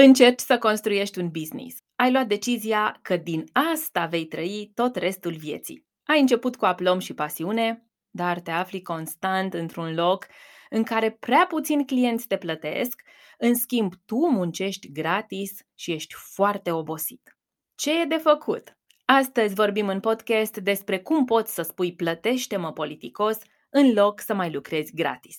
[0.00, 1.78] Încerci să construiești un business.
[1.96, 5.86] Ai luat decizia că din asta vei trăi tot restul vieții.
[6.04, 10.26] Ai început cu aplom și pasiune, dar te afli constant într-un loc
[10.70, 13.02] în care prea puțini clienți te plătesc,
[13.38, 17.36] în schimb tu muncești gratis și ești foarte obosit.
[17.74, 18.78] Ce e de făcut?
[19.04, 23.38] Astăzi vorbim în podcast despre cum poți să spui plătește-mă politicos
[23.70, 25.38] în loc să mai lucrezi gratis.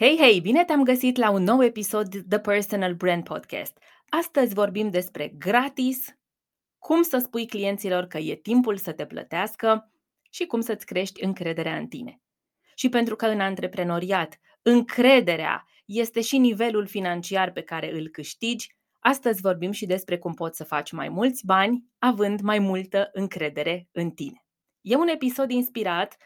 [0.00, 3.78] Hei, hei, bine te-am găsit la un nou episod The Personal Brand Podcast.
[4.08, 6.06] Astăzi vorbim despre gratis,
[6.78, 9.92] cum să spui clienților că e timpul să te plătească
[10.30, 12.20] și cum să-ți crești încrederea în tine.
[12.74, 19.40] Și pentru că în antreprenoriat încrederea este și nivelul financiar pe care îl câștigi, astăzi
[19.40, 24.10] vorbim și despre cum poți să faci mai mulți bani având mai multă încredere în
[24.10, 24.44] tine.
[24.80, 26.16] E un episod inspirat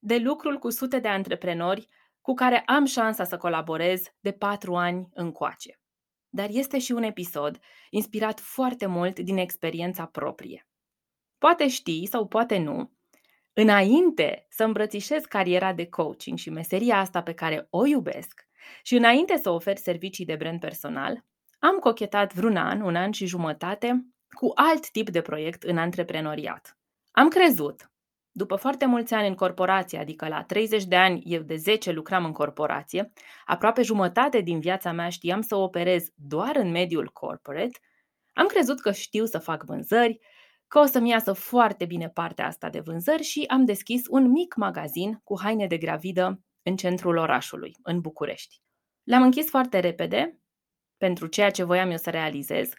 [0.00, 1.88] de lucrul cu sute de antreprenori
[2.20, 5.80] cu care am șansa să colaborez de patru ani încoace.
[6.28, 7.58] Dar este și un episod
[7.90, 10.68] inspirat foarte mult din experiența proprie.
[11.38, 12.92] Poate știi sau poate nu,
[13.52, 18.48] înainte să îmbrățișez cariera de coaching și meseria asta pe care o iubesc
[18.82, 21.24] și înainte să ofer servicii de brand personal,
[21.58, 26.78] am cochetat vreun an, un an și jumătate, cu alt tip de proiect în antreprenoriat.
[27.10, 27.90] Am crezut
[28.32, 32.24] după foarte mulți ani în corporație, adică la 30 de ani, eu de 10 lucram
[32.24, 33.12] în corporație,
[33.44, 37.78] aproape jumătate din viața mea știam să operez doar în mediul corporate,
[38.32, 40.18] am crezut că știu să fac vânzări,
[40.68, 44.54] că o să-mi iasă foarte bine partea asta de vânzări și am deschis un mic
[44.54, 48.60] magazin cu haine de gravidă în centrul orașului, în București.
[49.02, 50.40] L-am închis foarte repede,
[50.96, 52.70] pentru ceea ce voiam eu să realizez,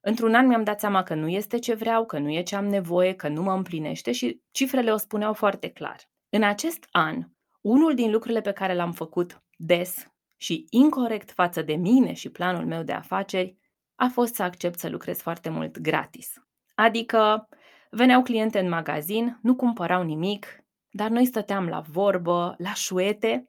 [0.00, 2.66] Într-un an mi-am dat seama că nu este ce vreau, că nu e ce am
[2.66, 5.96] nevoie, că nu mă împlinește și cifrele o spuneau foarte clar.
[6.28, 7.24] În acest an,
[7.60, 10.06] unul din lucrurile pe care l-am făcut des
[10.36, 13.56] și incorrect față de mine și planul meu de afaceri
[13.94, 16.34] a fost să accept să lucrez foarte mult gratis.
[16.74, 17.48] Adică
[17.90, 23.48] veneau cliente în magazin, nu cumpărau nimic, dar noi stăteam la vorbă, la șuete,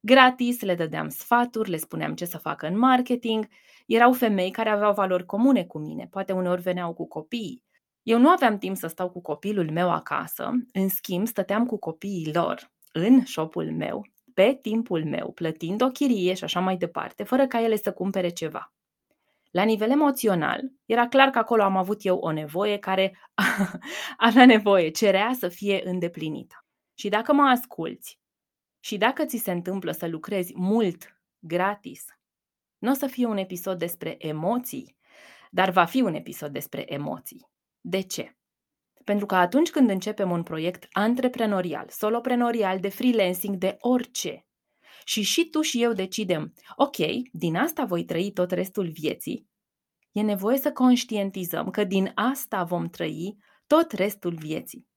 [0.00, 3.48] gratis, le dădeam sfaturi, le spuneam ce să facă în marketing
[3.86, 7.64] erau femei care aveau valori comune cu mine, poate uneori veneau cu copiii.
[8.02, 12.30] Eu nu aveam timp să stau cu copilul meu acasă, în schimb stăteam cu copiii
[12.34, 17.46] lor, în shopul meu, pe timpul meu, plătind o chirie și așa mai departe, fără
[17.46, 18.72] ca ele să cumpere ceva.
[19.50, 23.18] La nivel emoțional, era clar că acolo am avut eu o nevoie care
[24.16, 26.64] avea nevoie, cerea să fie îndeplinită.
[26.94, 28.19] Și dacă mă asculți
[28.80, 32.04] și dacă ți se întâmplă să lucrezi mult gratis
[32.80, 34.96] nu o să fie un episod despre emoții,
[35.50, 37.46] dar va fi un episod despre emoții.
[37.80, 38.36] De ce?
[39.04, 44.46] Pentru că atunci când începem un proiect antreprenorial, soloprenorial, de freelancing, de orice,
[45.04, 46.96] și și tu și eu decidem, ok,
[47.32, 49.48] din asta voi trăi tot restul vieții,
[50.12, 53.36] e nevoie să conștientizăm că din asta vom trăi
[53.66, 54.88] tot restul vieții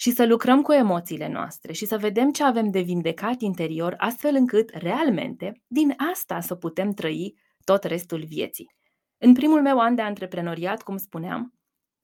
[0.00, 4.34] și să lucrăm cu emoțiile noastre și să vedem ce avem de vindecat interior, astfel
[4.34, 8.76] încât, realmente, din asta să putem trăi tot restul vieții.
[9.18, 11.54] În primul meu an de antreprenoriat, cum spuneam,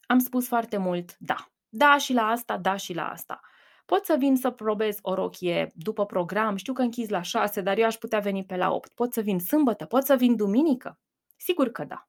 [0.06, 1.48] am spus foarte mult da.
[1.68, 3.40] Da și la asta, da și la asta.
[3.86, 7.78] Pot să vin să probez o rochie după program, știu că închizi la 6, dar
[7.78, 8.94] eu aș putea veni pe la 8.
[8.94, 10.98] Pot să vin sâmbătă, pot să vin duminică?
[11.36, 12.08] Sigur că da.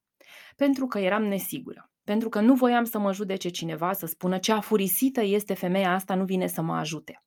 [0.55, 4.51] Pentru că eram nesigură pentru că nu voiam să mă judece cineva, să spună ce
[4.51, 7.23] afurisită este femeia asta, nu vine să mă ajute.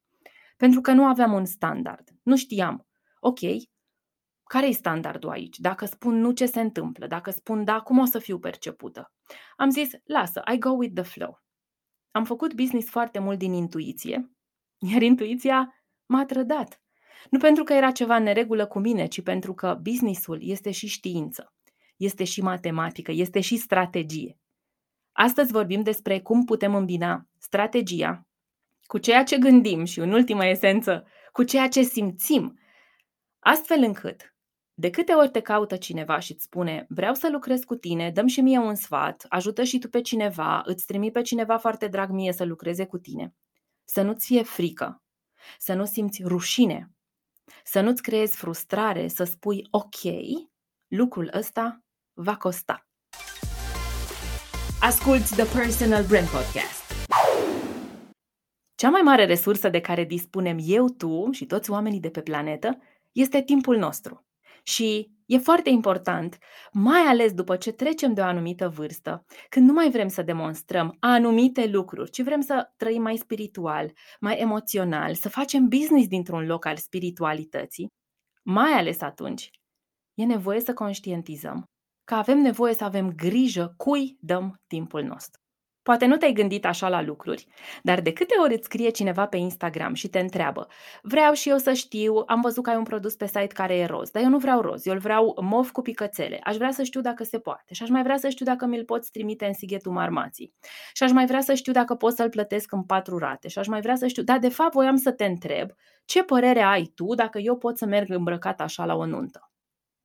[0.56, 2.08] Pentru că nu aveam un standard.
[2.22, 2.86] Nu știam.
[3.20, 3.38] Ok,
[4.42, 5.58] care e standardul aici?
[5.58, 7.06] Dacă spun nu, ce se întâmplă?
[7.06, 9.12] Dacă spun da, cum o să fiu percepută?
[9.56, 11.42] Am zis, lasă, I go with the flow.
[12.10, 14.30] Am făcut business foarte mult din intuiție,
[14.92, 15.74] iar intuiția
[16.06, 16.80] m-a trădat.
[17.30, 20.86] Nu pentru că era ceva în neregulă cu mine, ci pentru că businessul este și
[20.86, 21.54] știință,
[21.96, 24.38] este și matematică, este și strategie.
[25.20, 28.26] Astăzi vorbim despre cum putem îmbina strategia
[28.86, 32.58] cu ceea ce gândim și, în ultima esență, cu ceea ce simțim,
[33.38, 34.34] astfel încât,
[34.74, 38.26] de câte ori te caută cineva și îți spune vreau să lucrez cu tine, dăm
[38.26, 42.10] și mie un sfat, ajută și tu pe cineva, îți trimi pe cineva foarte drag
[42.10, 43.34] mie să lucreze cu tine,
[43.84, 45.02] să nu-ți fie frică,
[45.58, 46.90] să nu simți rușine,
[47.64, 50.00] să nu-ți creezi frustrare, să spui ok,
[50.88, 51.82] lucrul ăsta
[52.12, 52.87] va costa.
[54.80, 57.08] Asculți The Personal Brand Podcast.
[58.74, 62.78] Cea mai mare resursă de care dispunem eu, tu și toți oamenii de pe planetă
[63.12, 64.26] este timpul nostru.
[64.62, 66.38] Și e foarte important,
[66.72, 70.96] mai ales după ce trecem de o anumită vârstă, când nu mai vrem să demonstrăm
[71.00, 76.64] anumite lucruri, ci vrem să trăim mai spiritual, mai emoțional, să facem business dintr-un loc
[76.64, 77.86] al spiritualității,
[78.42, 79.50] mai ales atunci,
[80.14, 81.64] e nevoie să conștientizăm
[82.08, 85.40] că avem nevoie să avem grijă cui dăm timpul nostru.
[85.82, 87.46] Poate nu te-ai gândit așa la lucruri,
[87.82, 90.66] dar de câte ori îți scrie cineva pe Instagram și te întreabă
[91.02, 93.84] vreau și eu să știu, am văzut că ai un produs pe site care e
[93.84, 96.82] roz, dar eu nu vreau roz, eu îl vreau mov cu picățele, aș vrea să
[96.82, 99.54] știu dacă se poate și aș mai vrea să știu dacă mi-l poți trimite în
[99.54, 100.54] sighetul marmații
[100.92, 103.66] și aș mai vrea să știu dacă pot să-l plătesc în patru rate și aș
[103.66, 105.70] mai vrea să știu, dar de fapt voiam să te întreb
[106.04, 109.50] ce părere ai tu dacă eu pot să merg îmbrăcat așa la o nuntă.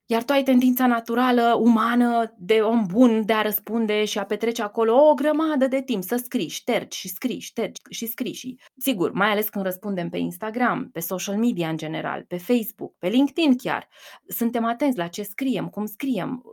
[0.06, 4.62] Iar tu ai tendința naturală, umană, de om bun, de a răspunde și a petrece
[4.62, 9.12] acolo o grămadă de timp, să scrii, ștergi și scrii, ștergi și scrii și, sigur,
[9.12, 13.56] mai ales când răspundem pe Instagram, pe social media în general, pe Facebook, pe LinkedIn
[13.56, 13.88] chiar.
[14.28, 16.44] Suntem atenți la ce scriem, cum scriem,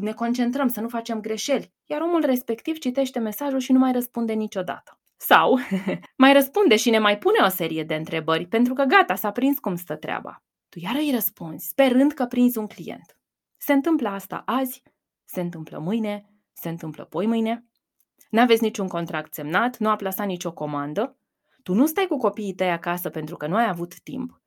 [0.00, 4.32] ne concentrăm să nu facem greșeli, iar omul respectiv citește mesajul și nu mai răspunde
[4.32, 5.00] niciodată.
[5.16, 5.58] Sau
[6.22, 9.58] mai răspunde și ne mai pune o serie de întrebări, pentru că gata, s-a prins
[9.58, 10.42] cum stă treaba.
[10.68, 13.18] Tu iară îi răspunzi, sperând că prinzi un client.
[13.56, 14.82] Se întâmplă asta azi,
[15.24, 17.64] se întâmplă mâine, se întâmplă poi mâine.
[18.30, 21.16] N-aveți niciun contract semnat, nu a plasat nicio comandă.
[21.62, 24.40] Tu nu stai cu copiii tăi acasă pentru că nu ai avut timp.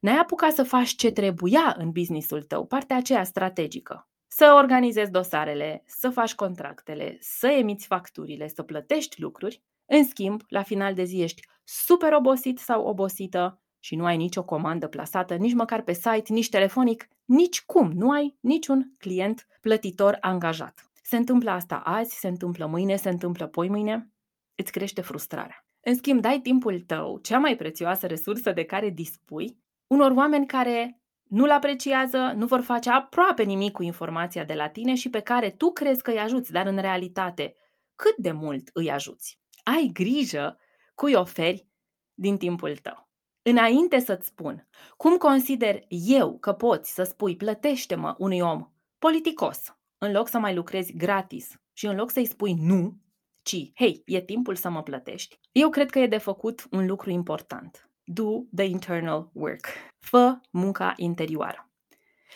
[0.00, 4.08] N-ai apucat să faci ce trebuia în businessul tău, partea aceea strategică.
[4.26, 9.62] Să organizezi dosarele, să faci contractele, să emiți facturile, să plătești lucruri.
[9.86, 14.44] În schimb, la final de zi ești super obosit sau obosită, și nu ai nicio
[14.44, 20.16] comandă plasată, nici măcar pe site, nici telefonic, nici cum, nu ai niciun client plătitor
[20.20, 20.90] angajat.
[21.02, 24.10] Se întâmplă asta azi, se întâmplă mâine, se întâmplă poi mâine,
[24.54, 25.66] îți crește frustrarea.
[25.80, 31.00] În schimb, dai timpul tău, cea mai prețioasă resursă de care dispui, unor oameni care
[31.22, 35.50] nu-l apreciază, nu vor face aproape nimic cu informația de la tine și pe care
[35.50, 37.56] tu crezi că îi ajuți, dar în realitate,
[37.94, 39.40] cât de mult îi ajuți?
[39.62, 40.58] Ai grijă
[40.94, 41.66] cui oferi
[42.14, 43.05] din timpul tău.
[43.48, 50.12] Înainte să-ți spun cum consider eu că poți să spui plătește-mă unui om politicos, în
[50.12, 52.96] loc să mai lucrezi gratis și în loc să-i spui nu,
[53.42, 57.10] ci, hei, e timpul să mă plătești, eu cred că e de făcut un lucru
[57.10, 57.90] important.
[58.04, 59.66] Do the internal work.
[59.98, 61.70] Fă munca interioară.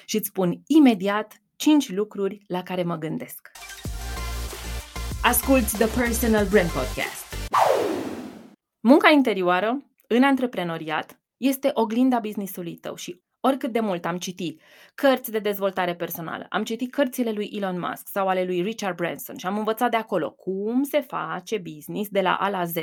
[0.04, 3.50] Și îți spun imediat 5 lucruri la care mă gândesc.
[5.22, 7.34] Asculți The Personal Brand Podcast.
[8.80, 14.62] Munca interioară în antreprenoriat este oglinda businessului tău și oricât de mult am citit
[14.94, 19.36] cărți de dezvoltare personală, am citit cărțile lui Elon Musk sau ale lui Richard Branson
[19.36, 22.74] și am învățat de acolo cum se face business de la A la Z,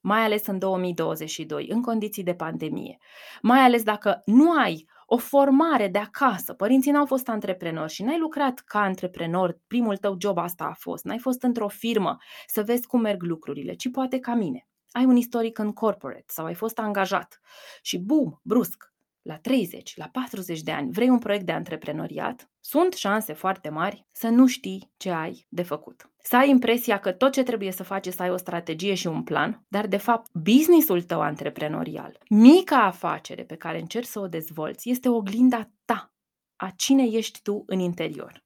[0.00, 2.98] mai ales în 2022, în condiții de pandemie.
[3.42, 8.18] Mai ales dacă nu ai o formare de acasă, părinții n-au fost antreprenori și n-ai
[8.18, 12.16] lucrat ca antreprenor, primul tău job asta a fost, n-ai fost într-o firmă
[12.46, 16.44] să vezi cum merg lucrurile, ci poate ca mine ai un istoric în corporate sau
[16.44, 17.40] ai fost angajat
[17.82, 22.92] și bum, brusc, la 30, la 40 de ani vrei un proiect de antreprenoriat, sunt
[22.92, 26.10] șanse foarte mari să nu știi ce ai de făcut.
[26.22, 29.22] Să ai impresia că tot ce trebuie să faci să ai o strategie și un
[29.22, 34.90] plan, dar de fapt businessul tău antreprenorial, mica afacere pe care încerci să o dezvolți,
[34.90, 36.12] este oglinda ta,
[36.56, 38.44] a cine ești tu în interior.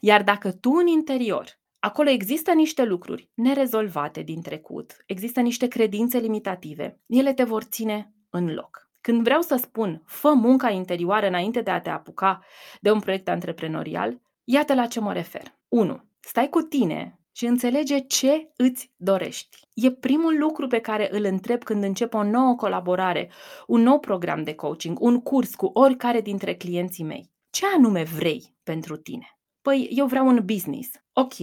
[0.00, 6.18] Iar dacă tu în interior Acolo există niște lucruri nerezolvate din trecut, există niște credințe
[6.18, 8.88] limitative, ele te vor ține în loc.
[9.00, 12.44] Când vreau să spun, fă munca interioară înainte de a te apuca
[12.80, 15.58] de un proiect antreprenorial, iată la ce mă refer.
[15.68, 16.04] 1.
[16.20, 19.58] Stai cu tine și înțelege ce îți dorești.
[19.74, 23.30] E primul lucru pe care îl întreb când încep o nouă colaborare,
[23.66, 27.30] un nou program de coaching, un curs cu oricare dintre clienții mei.
[27.50, 29.39] Ce anume vrei pentru tine?
[29.62, 30.90] Păi eu vreau un business.
[31.12, 31.36] Ok,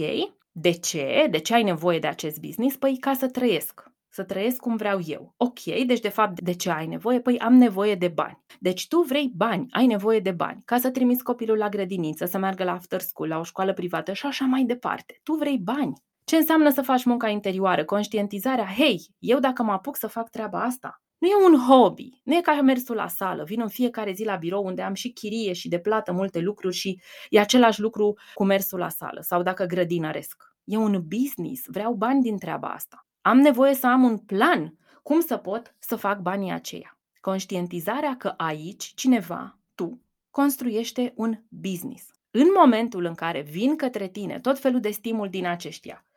[0.52, 1.26] de ce?
[1.30, 2.76] De ce ai nevoie de acest business?
[2.76, 3.92] Păi ca să trăiesc.
[4.10, 5.34] Să trăiesc cum vreau eu.
[5.36, 7.20] Ok, deci de fapt de ce ai nevoie?
[7.20, 8.38] Păi am nevoie de bani.
[8.60, 10.62] Deci tu vrei bani, ai nevoie de bani.
[10.64, 14.12] Ca să trimiți copilul la grădiniță, să meargă la after school, la o școală privată
[14.12, 15.20] și așa mai departe.
[15.22, 15.92] Tu vrei bani.
[16.24, 17.84] Ce înseamnă să faci munca interioară?
[17.84, 22.36] Conștientizarea, hei, eu dacă mă apuc să fac treaba asta, nu e un hobby, nu
[22.36, 23.44] e ca mersul la sală.
[23.44, 26.74] Vin în fiecare zi la birou unde am și chirie și de plată multe lucruri
[26.74, 30.42] și e același lucru cu mersul la sală sau dacă grădinăresc.
[30.64, 33.06] E un business, vreau bani din treaba asta.
[33.20, 36.98] Am nevoie să am un plan cum să pot să fac banii aceia.
[37.20, 42.06] conștientizarea că aici cineva, tu, construiește un business.
[42.30, 46.07] În momentul în care vin către tine tot felul de stimul din aceștia,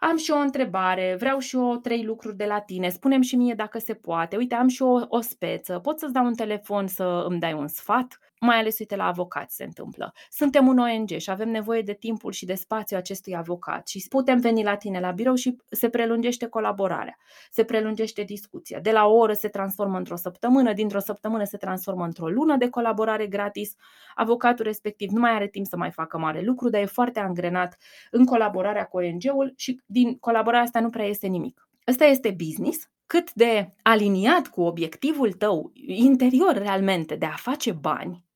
[0.00, 3.54] am și o întrebare, vreau și eu trei lucruri de la tine, spunem și mie
[3.54, 7.24] dacă se poate, uite, am și o, o speță, pot să-ți dau un telefon să
[7.28, 8.18] îmi dai un sfat?
[8.40, 10.12] Mai ales, uite, la avocați se întâmplă.
[10.30, 14.40] Suntem un ONG și avem nevoie de timpul și de spațiu acestui avocat și putem
[14.40, 17.16] veni la tine la birou și se prelungește colaborarea,
[17.50, 18.80] se prelungește discuția.
[18.80, 22.68] De la o oră se transformă într-o săptămână, dintr-o săptămână se transformă într-o lună de
[22.68, 23.74] colaborare gratis.
[24.14, 27.76] Avocatul respectiv nu mai are timp să mai facă mare lucru, dar e foarte angrenat
[28.10, 31.68] în colaborarea cu ONG-ul și din colaborarea asta nu prea este nimic.
[31.86, 38.27] Ăsta este business cât de aliniat cu obiectivul tău interior realmente de a face bani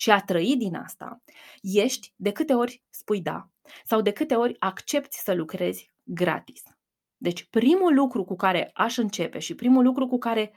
[0.00, 1.22] și a trăi din asta,
[1.62, 3.48] ești de câte ori spui da
[3.84, 6.62] sau de câte ori accepti să lucrezi gratis.
[7.16, 10.52] Deci primul lucru cu care aș începe și primul lucru cu care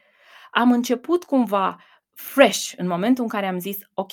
[0.51, 1.79] am început cumva
[2.13, 4.11] fresh în momentul în care am zis ok,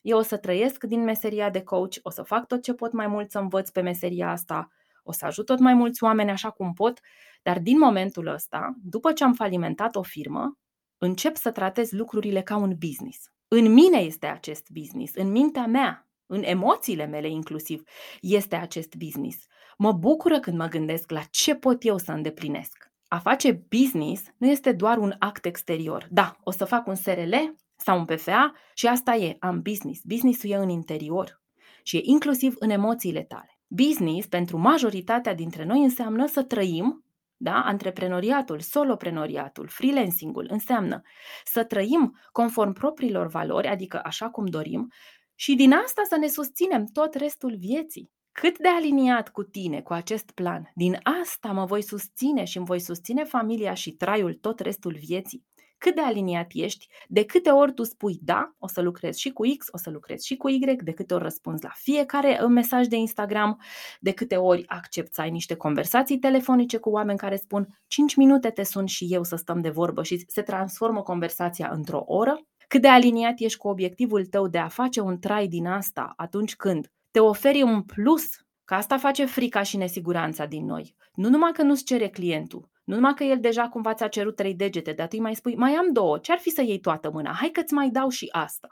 [0.00, 3.06] eu o să trăiesc din meseria de coach, o să fac tot ce pot mai
[3.06, 4.68] mult să învăț pe meseria asta,
[5.02, 7.00] o să ajut tot mai mulți oameni așa cum pot,
[7.42, 10.58] dar din momentul ăsta, după ce am falimentat o firmă,
[10.98, 13.32] încep să tratez lucrurile ca un business.
[13.54, 17.82] În mine este acest business, în mintea mea, în emoțiile mele inclusiv,
[18.20, 19.46] este acest business.
[19.78, 22.90] Mă bucură când mă gândesc la ce pot eu să îndeplinesc.
[23.08, 26.06] A face business nu este doar un act exterior.
[26.10, 27.34] Da, o să fac un SRL
[27.76, 30.00] sau un PFA și asta e, am business.
[30.04, 31.42] Businessul e în interior
[31.82, 33.58] și e inclusiv în emoțiile tale.
[33.66, 37.04] Business, pentru majoritatea dintre noi, înseamnă să trăim
[37.42, 37.62] da?
[37.64, 41.00] Antreprenoriatul, soloprenoriatul, freelancingul înseamnă
[41.44, 44.92] să trăim conform propriilor valori, adică așa cum dorim,
[45.34, 48.10] și din asta să ne susținem tot restul vieții.
[48.32, 52.66] Cât de aliniat cu tine, cu acest plan, din asta mă voi susține și îmi
[52.66, 55.44] voi susține familia și traiul tot restul vieții
[55.82, 59.42] cât de aliniat ești, de câte ori tu spui da, o să lucrezi și cu
[59.58, 62.86] X, o să lucrezi și cu Y, de câte ori răspunzi la fiecare uh, mesaj
[62.86, 63.60] de Instagram,
[64.00, 68.50] de câte ori accepti să ai niște conversații telefonice cu oameni care spun 5 minute
[68.50, 72.80] te sun și eu să stăm de vorbă și se transformă conversația într-o oră, cât
[72.80, 76.92] de aliniat ești cu obiectivul tău de a face un trai din asta atunci când
[77.10, 78.24] te oferi un plus,
[78.64, 80.94] că asta face frica și nesiguranța din noi.
[81.14, 84.54] Nu numai că nu-ți cere clientul, nu numai că el deja cumva ți-a cerut trei
[84.54, 87.32] degete, dar tu îi mai spui, mai am două, ce-ar fi să iei toată mâna?
[87.32, 88.68] Hai că-ți mai dau și asta.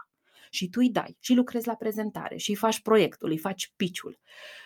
[0.50, 4.18] Și tu îi dai și lucrezi la prezentare și îi faci proiectul, îi faci piciul,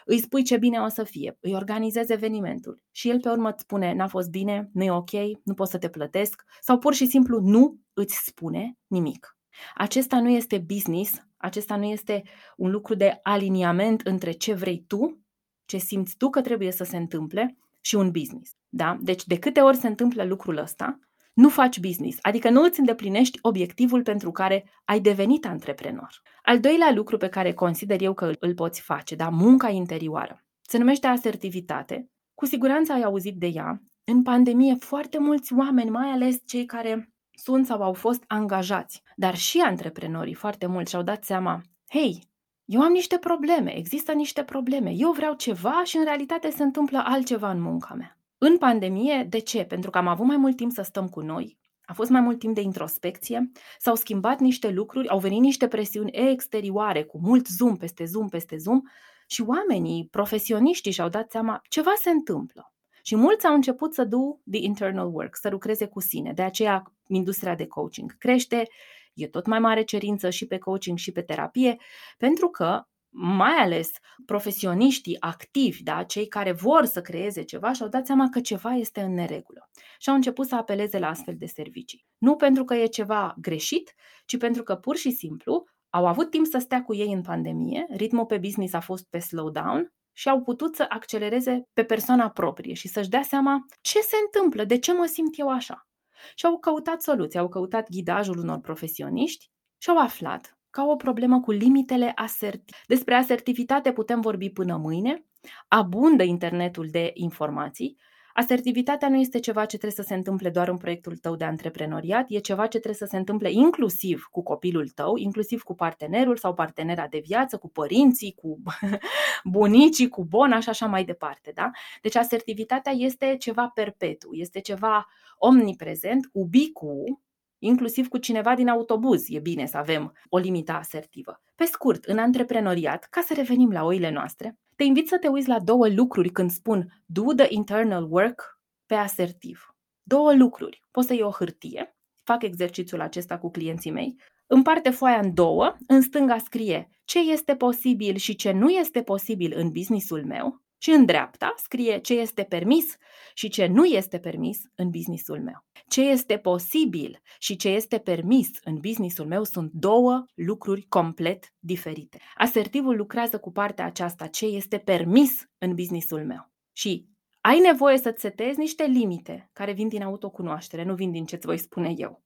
[0.04, 3.62] îi spui ce bine o să fie, îi organizezi evenimentul și el pe urmă îți
[3.62, 5.10] spune n-a fost bine, nu e ok,
[5.44, 9.38] nu pot să te plătesc sau pur și simplu nu îți spune nimic.
[9.74, 12.22] Acesta nu este business, acesta nu este
[12.56, 15.24] un lucru de aliniament între ce vrei tu,
[15.64, 18.52] ce simți tu că trebuie să se întâmple și un business.
[18.68, 18.98] Da?
[19.00, 20.98] Deci de câte ori se întâmplă lucrul ăsta,
[21.34, 26.22] nu faci business, adică nu îți îndeplinești obiectivul pentru care ai devenit antreprenor.
[26.42, 30.78] Al doilea lucru pe care consider eu că îl poți face, da, munca interioară, se
[30.78, 32.10] numește asertivitate.
[32.34, 33.82] Cu siguranță ai auzit de ea.
[34.04, 39.36] În pandemie, foarte mulți oameni, mai ales cei care sunt sau au fost angajați, dar
[39.36, 42.28] și antreprenorii foarte mulți și-au dat seama, hei,
[42.64, 47.02] eu am niște probleme, există niște probleme, eu vreau ceva și în realitate se întâmplă
[47.04, 48.18] altceva în munca mea.
[48.38, 49.64] În pandemie, de ce?
[49.64, 52.38] Pentru că am avut mai mult timp să stăm cu noi, a fost mai mult
[52.38, 57.76] timp de introspecție, s-au schimbat niște lucruri, au venit niște presiuni exterioare cu mult zoom
[57.76, 58.80] peste zoom peste zoom
[59.26, 62.72] și oamenii, profesioniștii și-au dat seama ceva se întâmplă.
[63.02, 66.32] Și mulți au început să do the internal work, să lucreze cu sine.
[66.32, 68.68] De aceea industria de coaching crește,
[69.14, 71.76] e tot mai mare cerință și pe coaching și pe terapie,
[72.16, 72.82] pentru că
[73.16, 73.90] mai ales
[74.26, 79.00] profesioniștii activi, da, cei care vor să creeze ceva, și-au dat seama că ceva este
[79.00, 82.06] în neregulă și au început să apeleze la astfel de servicii.
[82.18, 83.94] Nu pentru că e ceva greșit,
[84.26, 87.86] ci pentru că pur și simplu au avut timp să stea cu ei în pandemie,
[87.90, 92.74] ritmul pe business a fost pe slowdown și au putut să accelereze pe persoana proprie
[92.74, 95.88] și să-și dea seama ce se întâmplă, de ce mă simt eu așa.
[96.34, 101.40] Și au căutat soluții, au căutat ghidajul unor profesioniști și au aflat ca o problemă
[101.40, 102.78] cu limitele asertive.
[102.86, 105.24] Despre asertivitate putem vorbi până mâine.
[105.68, 107.98] Abundă internetul de informații.
[108.36, 112.26] Asertivitatea nu este ceva ce trebuie să se întâmple doar în proiectul tău de antreprenoriat,
[112.28, 116.54] e ceva ce trebuie să se întâmple inclusiv cu copilul tău, inclusiv cu partenerul sau
[116.54, 118.62] partenera de viață, cu părinții, cu
[119.58, 121.50] bunicii, cu bona și așa mai departe.
[121.54, 121.70] Da?
[122.02, 125.06] Deci asertivitatea este ceva perpetu, este ceva
[125.38, 127.22] omniprezent, ubicu,
[127.58, 131.42] inclusiv cu cineva din autobuz e bine să avem o limită asertivă.
[131.54, 135.48] Pe scurt, în antreprenoriat, ca să revenim la oile noastre, te invit să te uiți
[135.48, 139.74] la două lucruri când spun do the internal work pe asertiv.
[140.02, 140.82] Două lucruri.
[140.90, 144.16] Poți să iei o hârtie fac exercițiul acesta cu clienții mei,
[144.46, 149.52] împarte foaia în două, în stânga scrie ce este posibil și ce nu este posibil
[149.56, 152.96] în businessul meu și în dreapta scrie ce este permis
[153.34, 155.64] și ce nu este permis în businessul meu.
[155.88, 162.18] Ce este posibil și ce este permis în businessul meu sunt două lucruri complet diferite.
[162.34, 166.52] Asertivul lucrează cu partea aceasta, ce este permis în businessul meu.
[166.72, 167.08] Și
[167.40, 171.58] ai nevoie să-ți setezi niște limite care vin din autocunoaștere, nu vin din ce-ți voi
[171.58, 172.22] spune eu.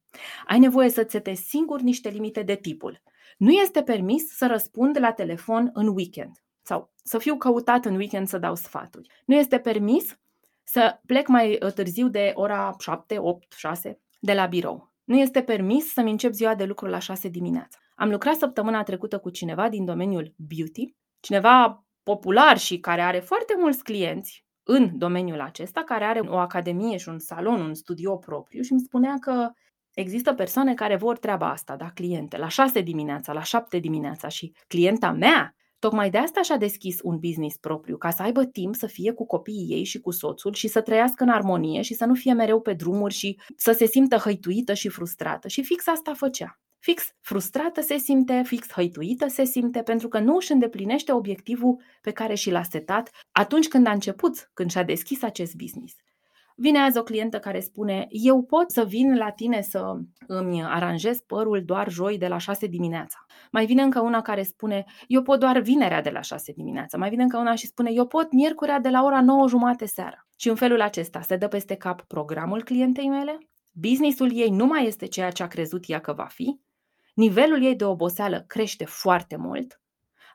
[0.46, 3.02] Ai nevoie să-ți setezi singur niște limite de tipul.
[3.36, 6.32] Nu este permis să răspund la telefon în weekend
[6.68, 9.08] sau să fiu căutat în weekend să dau sfaturi.
[9.24, 10.18] Nu este permis
[10.62, 14.92] să plec mai uh, târziu de ora 7, 8, 6 de la birou.
[15.04, 17.78] Nu este permis să-mi încep ziua de lucru la 6 dimineața.
[17.94, 23.54] Am lucrat săptămâna trecută cu cineva din domeniul beauty, cineva popular și care are foarte
[23.58, 28.62] mulți clienți în domeniul acesta, care are o academie și un salon, un studio propriu
[28.62, 29.50] și îmi spunea că
[29.94, 34.52] există persoane care vor treaba asta, da, cliente, la 6 dimineața, la 7 dimineața și
[34.66, 38.86] clienta mea Tocmai de asta și-a deschis un business propriu, ca să aibă timp să
[38.86, 42.14] fie cu copiii ei și cu soțul și să trăiască în armonie și să nu
[42.14, 45.48] fie mereu pe drumuri și să se simtă hăituită și frustrată.
[45.48, 46.60] Și fix asta făcea.
[46.78, 52.10] Fix frustrată se simte, fix hăituită se simte, pentru că nu își îndeplinește obiectivul pe
[52.10, 55.94] care și l-a setat atunci când a început, când și-a deschis acest business.
[56.60, 61.18] Vine azi o clientă care spune, eu pot să vin la tine să îmi aranjez
[61.20, 63.26] părul doar joi de la 6 dimineața.
[63.50, 66.98] Mai vine încă una care spune, eu pot doar vinerea de la 6 dimineața.
[66.98, 70.26] Mai vine încă una și spune, eu pot miercurea de la ora 9 jumate seara.
[70.36, 73.38] Și în felul acesta se dă peste cap programul clientei mele,
[73.72, 76.60] businessul ei nu mai este ceea ce a crezut ea că va fi,
[77.14, 79.80] nivelul ei de oboseală crește foarte mult,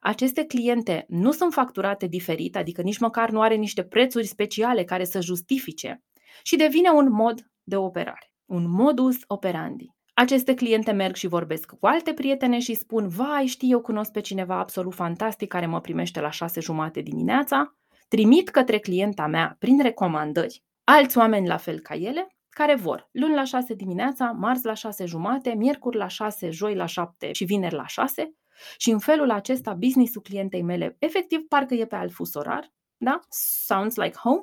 [0.01, 5.03] aceste cliente nu sunt facturate diferit, adică nici măcar nu are niște prețuri speciale care
[5.03, 6.01] să justifice
[6.43, 9.87] și devine un mod de operare, un modus operandi.
[10.13, 14.19] Aceste cliente merg și vorbesc cu alte prietene și spun, vai, știi, eu cunosc pe
[14.19, 19.81] cineva absolut fantastic care mă primește la șase jumate dimineața, trimit către clienta mea prin
[19.81, 24.73] recomandări alți oameni la fel ca ele, care vor luni la 6 dimineața, marți la
[24.73, 28.35] 6 jumate, miercuri la 6, joi la 7 și vineri la 6
[28.77, 33.19] și în felul acesta businessul clientei mele efectiv parcă e pe alt fus orar, da?
[33.65, 34.41] Sounds like home,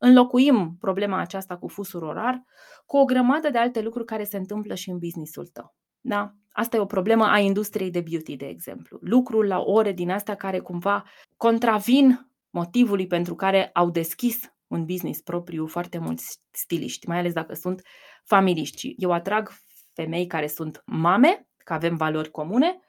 [0.00, 2.44] înlocuim problema aceasta cu fusul orar
[2.86, 5.74] cu o grămadă de alte lucruri care se întâmplă și în businessul tău.
[6.00, 6.34] Da?
[6.52, 8.98] Asta e o problemă a industriei de beauty, de exemplu.
[9.00, 11.04] Lucruri la ore din astea care cumva
[11.36, 17.54] contravin motivului pentru care au deschis un business propriu foarte mulți stiliști, mai ales dacă
[17.54, 17.82] sunt
[18.24, 18.94] familiști.
[18.96, 19.52] Eu atrag
[19.92, 22.80] femei care sunt mame, că avem valori comune,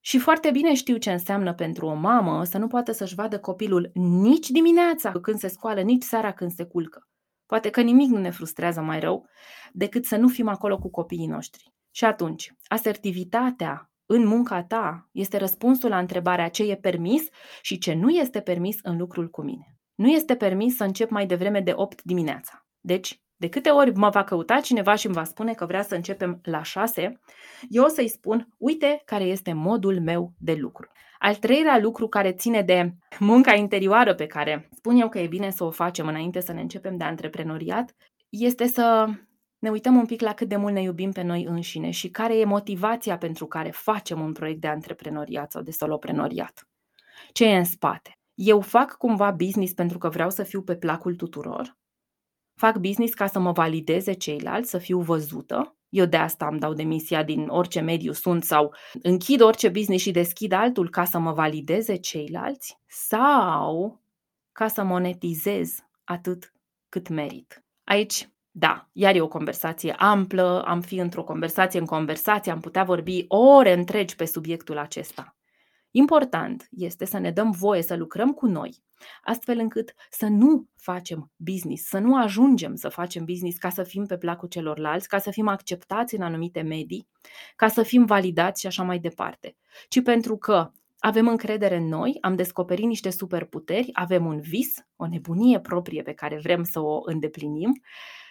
[0.00, 3.90] și foarte bine știu ce înseamnă pentru o mamă să nu poată să-și vadă copilul
[3.94, 7.08] nici dimineața când se scoală, nici seara când se culcă.
[7.46, 9.26] Poate că nimic nu ne frustrează mai rău
[9.72, 11.72] decât să nu fim acolo cu copiii noștri.
[11.90, 17.28] Și atunci, asertivitatea în munca ta este răspunsul la întrebarea ce e permis
[17.62, 19.78] și ce nu este permis în lucrul cu mine.
[19.94, 22.66] Nu este permis să încep mai devreme de 8 dimineața.
[22.80, 25.94] Deci, de câte ori mă va căuta cineva și îmi va spune că vrea să
[25.94, 27.20] începem la 6,
[27.68, 30.88] eu o să-i spun, uite care este modul meu de lucru.
[31.18, 35.50] Al treilea lucru care ține de munca interioară pe care spun eu că e bine
[35.50, 37.96] să o facem înainte să ne începem de antreprenoriat,
[38.28, 39.06] este să
[39.58, 42.38] ne uităm un pic la cât de mult ne iubim pe noi înșine și care
[42.38, 46.68] e motivația pentru care facem un proiect de antreprenoriat sau de soloprenoriat.
[47.32, 48.18] Ce e în spate?
[48.34, 51.78] Eu fac cumva business pentru că vreau să fiu pe placul tuturor
[52.60, 55.76] fac business ca să mă valideze ceilalți, să fiu văzută.
[55.88, 60.10] Eu de asta îmi dau demisia din orice mediu sunt sau închid orice business și
[60.10, 64.00] deschid altul ca să mă valideze ceilalți sau
[64.52, 66.52] ca să monetizez atât
[66.88, 67.64] cât merit.
[67.84, 72.84] Aici, da, iar e o conversație amplă, am fi într-o conversație în conversație, am putea
[72.84, 75.39] vorbi ore întregi pe subiectul acesta.
[75.90, 78.82] Important este să ne dăm voie să lucrăm cu noi,
[79.22, 84.06] astfel încât să nu facem business, să nu ajungem să facem business ca să fim
[84.06, 87.08] pe placul celorlalți, ca să fim acceptați în anumite medii,
[87.56, 89.56] ca să fim validați și așa mai departe,
[89.88, 95.06] ci pentru că avem încredere în noi, am descoperit niște superputeri, avem un vis, o
[95.06, 97.80] nebunie proprie pe care vrem să o îndeplinim,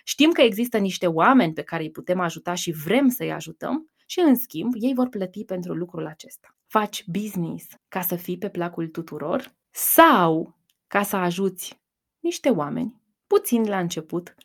[0.04, 4.20] știm că există niște oameni pe care îi putem ajuta și vrem să-i ajutăm și,
[4.20, 6.59] în schimb, ei vor plăti pentru lucrul acesta.
[6.72, 11.82] Faci business ca să fii pe placul tuturor sau ca să ajuți
[12.20, 14.36] niște oameni, puțin la început,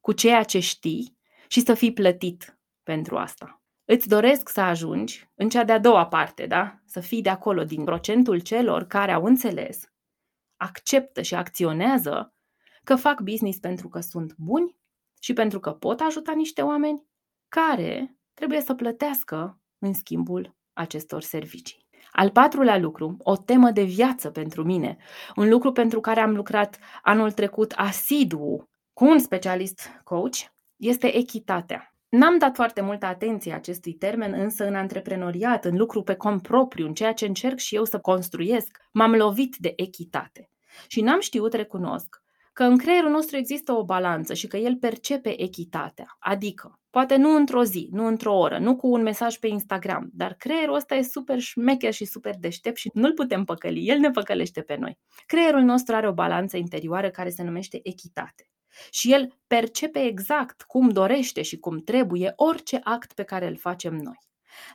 [0.00, 3.62] cu ceea ce știi și să fii plătit pentru asta.
[3.84, 6.82] Îți doresc să ajungi în cea de-a doua parte, da?
[6.84, 9.84] Să fii de acolo, din procentul celor care au înțeles,
[10.56, 12.34] acceptă și acționează
[12.84, 14.76] că fac business pentru că sunt buni
[15.20, 17.06] și pentru că pot ajuta niște oameni
[17.48, 21.86] care trebuie să plătească în schimbul acestor servicii.
[22.10, 24.96] Al patrulea lucru, o temă de viață pentru mine,
[25.36, 30.36] un lucru pentru care am lucrat anul trecut asidu cu un specialist coach,
[30.76, 31.92] este echitatea.
[32.08, 36.86] N-am dat foarte multă atenție acestui termen, însă în antreprenoriat, în lucru pe cont propriu,
[36.86, 40.50] în ceea ce încerc și eu să construiesc, m-am lovit de echitate.
[40.86, 45.42] Și n-am știut, recunosc, că în creierul nostru există o balanță și că el percepe
[45.42, 46.16] echitatea.
[46.18, 50.34] Adică, poate nu într-o zi, nu într-o oră, nu cu un mesaj pe Instagram, dar
[50.34, 54.60] creierul ăsta e super șmecher și super deștept și nu-l putem păcăli, el ne păcălește
[54.60, 54.98] pe noi.
[55.26, 58.50] Creierul nostru are o balanță interioară care se numește echitate.
[58.90, 63.94] Și el percepe exact cum dorește și cum trebuie orice act pe care îl facem
[63.94, 64.18] noi.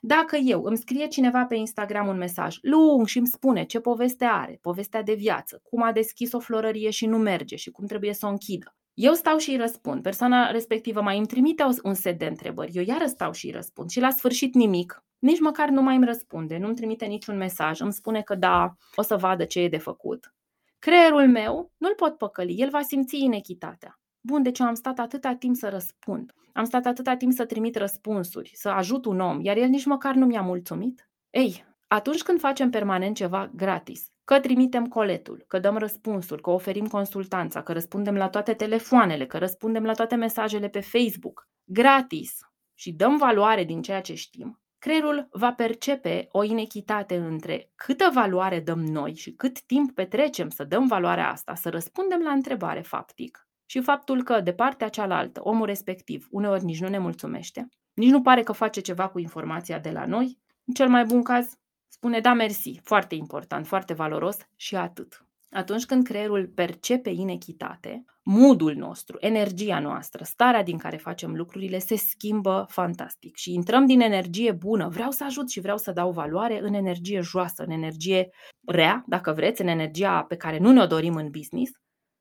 [0.01, 4.25] Dacă eu îmi scrie cineva pe Instagram un mesaj lung și îmi spune ce poveste
[4.25, 8.13] are, povestea de viață, cum a deschis o florărie și nu merge și cum trebuie
[8.13, 10.01] să o închidă, eu stau și îi răspund.
[10.01, 12.71] Persoana respectivă mai îmi trimite un set de întrebări.
[12.73, 13.89] Eu iară stau și îi răspund.
[13.89, 15.03] Și la sfârșit nimic.
[15.19, 17.79] Nici măcar nu mai îmi răspunde, nu îmi trimite niciun mesaj.
[17.79, 20.33] Îmi spune că da, o să vadă ce e de făcut.
[20.79, 23.99] Creierul meu nu-l pot păcăli, el va simți inechitatea.
[24.21, 26.33] Bun, deci eu am stat atâta timp să răspund.
[26.53, 30.15] Am stat atâta timp să trimit răspunsuri, să ajut un om, iar el nici măcar
[30.15, 31.09] nu mi-a mulțumit.
[31.29, 36.87] Ei, atunci când facem permanent ceva gratis, că trimitem coletul, că dăm răspunsuri, că oferim
[36.87, 42.37] consultanța, că răspundem la toate telefoanele, că răspundem la toate mesajele pe Facebook, gratis!
[42.73, 48.59] Și dăm valoare din ceea ce știm, creierul va percepe o inechitate între câtă valoare
[48.59, 53.47] dăm noi și cât timp petrecem să dăm valoarea asta, să răspundem la întrebare faptic,
[53.65, 58.21] și faptul că de partea cealaltă, omul respectiv, uneori nici nu ne mulțumește, nici nu
[58.21, 61.57] pare că face ceva cu informația de la noi, în cel mai bun caz,
[61.93, 65.25] spune da mersi, foarte important, foarte valoros și atât.
[65.51, 71.95] Atunci când creierul percepe inechitate, moodul nostru, energia noastră, starea din care facem lucrurile se
[71.95, 76.59] schimbă fantastic și intrăm din energie bună, vreau să ajut și vreau să dau valoare,
[76.61, 78.29] în energie joasă, în energie
[78.65, 81.71] rea, dacă vreți, în energia pe care nu ne-o dorim în business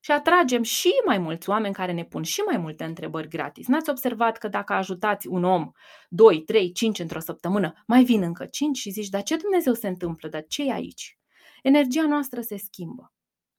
[0.04, 3.66] și atragem și mai mulți oameni care ne pun și mai multe întrebări gratis.
[3.66, 5.70] N-ați observat că dacă ajutați un om
[6.08, 9.88] 2, 3, 5 într-o săptămână, mai vin încă 5 și zici, dar ce Dumnezeu se
[9.88, 11.18] întâmplă, dar ce e aici?
[11.62, 13.12] Energia noastră se schimbă.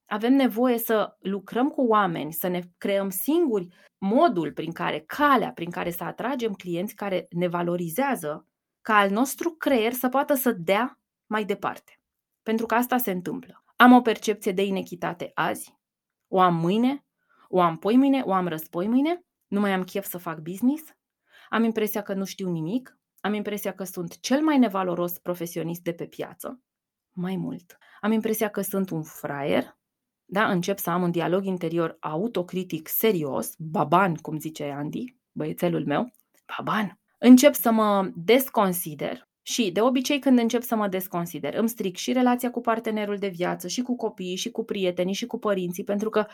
[0.06, 5.70] Avem nevoie să lucrăm cu oameni, să ne creăm singuri modul prin care, calea prin
[5.70, 8.48] care să atragem clienți care ne valorizează,
[8.82, 12.00] ca al nostru creier să poată să dea mai departe.
[12.42, 13.64] Pentru că asta se întâmplă.
[13.76, 15.74] Am o percepție de inechitate azi,
[16.36, 17.06] o am mâine,
[17.48, 20.84] o am mâine, o am mâine, nu mai am chef să fac business,
[21.50, 25.94] am impresia că nu știu nimic, am impresia că sunt cel mai nevaloros profesionist de
[25.94, 26.62] pe piață,
[27.12, 27.78] mai mult.
[28.02, 29.78] Am impresia că sunt un fraier,
[30.26, 30.52] da?
[30.52, 36.12] încep să am un dialog interior autocritic serios, baban, cum zice Andy, băiețelul meu,
[36.58, 37.00] baban.
[37.18, 42.12] Încep să mă desconsider, și, de obicei, când încep să mă desconsider, îmi stric și
[42.12, 46.10] relația cu partenerul de viață, și cu copiii, și cu prietenii, și cu părinții, pentru
[46.10, 46.26] că,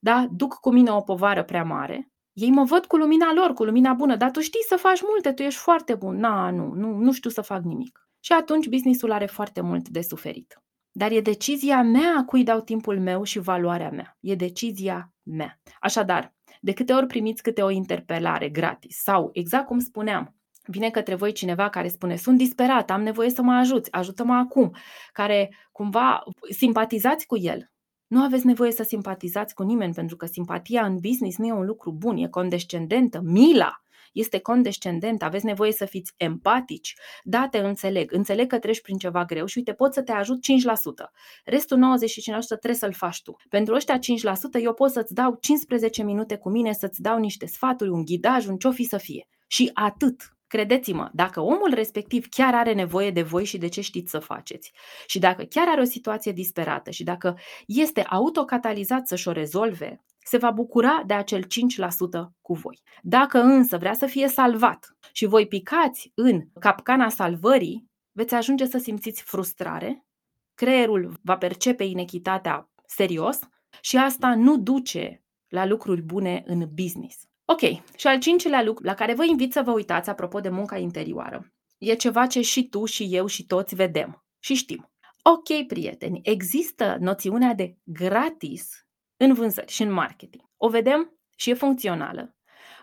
[0.00, 2.10] da, duc cu mine o povară prea mare.
[2.32, 5.32] Ei mă văd cu lumina lor, cu lumina bună, dar tu știi să faci multe,
[5.32, 6.16] tu ești foarte bun.
[6.16, 8.08] Na, nu, nu, nu știu să fac nimic.
[8.20, 10.62] Și atunci businessul are foarte mult de suferit.
[10.92, 14.16] Dar e decizia mea a cui dau timpul meu și valoarea mea.
[14.20, 15.60] E decizia mea.
[15.80, 20.37] Așadar, de câte ori primiți câte o interpelare gratis sau, exact cum spuneam,
[20.70, 24.74] vine către voi cineva care spune sunt disperat, am nevoie să mă ajuți, ajută-mă acum,
[25.12, 27.70] care cumva simpatizați cu el.
[28.06, 31.64] Nu aveți nevoie să simpatizați cu nimeni pentru că simpatia în business nu e un
[31.64, 33.20] lucru bun, e condescendentă.
[33.24, 36.94] Mila este condescendentă, aveți nevoie să fiți empatici.
[37.22, 40.38] Da, te înțeleg, înțeleg că treci prin ceva greu și uite, pot să te ajut
[40.38, 41.10] 5%.
[41.44, 43.36] Restul 95% trebuie să-l faci tu.
[43.48, 44.00] Pentru ăștia 5%
[44.62, 48.56] eu pot să-ți dau 15 minute cu mine, să-ți dau niște sfaturi, un ghidaj, un
[48.56, 49.28] ce fi să fie.
[49.46, 50.37] Și atât.
[50.48, 54.72] Credeți-mă, dacă omul respectiv chiar are nevoie de voi și de ce știți să faceți,
[55.06, 60.36] și dacă chiar are o situație disperată și dacă este autocatalizat să-și o rezolve, se
[60.36, 61.46] va bucura de acel 5%
[62.40, 62.80] cu voi.
[63.02, 68.78] Dacă însă vrea să fie salvat și voi picați în capcana salvării, veți ajunge să
[68.78, 70.06] simțiți frustrare,
[70.54, 73.38] creierul va percepe inechitatea serios
[73.80, 77.27] și asta nu duce la lucruri bune în business.
[77.50, 77.60] Ok,
[77.96, 81.52] și al cincilea lucru la care vă invit să vă uitați apropo de munca interioară.
[81.78, 84.90] E ceva ce și tu și eu și toți vedem și știm.
[85.22, 90.44] Ok, prieteni, există noțiunea de gratis în vânzări și în marketing.
[90.56, 92.36] O vedem și e funcțională,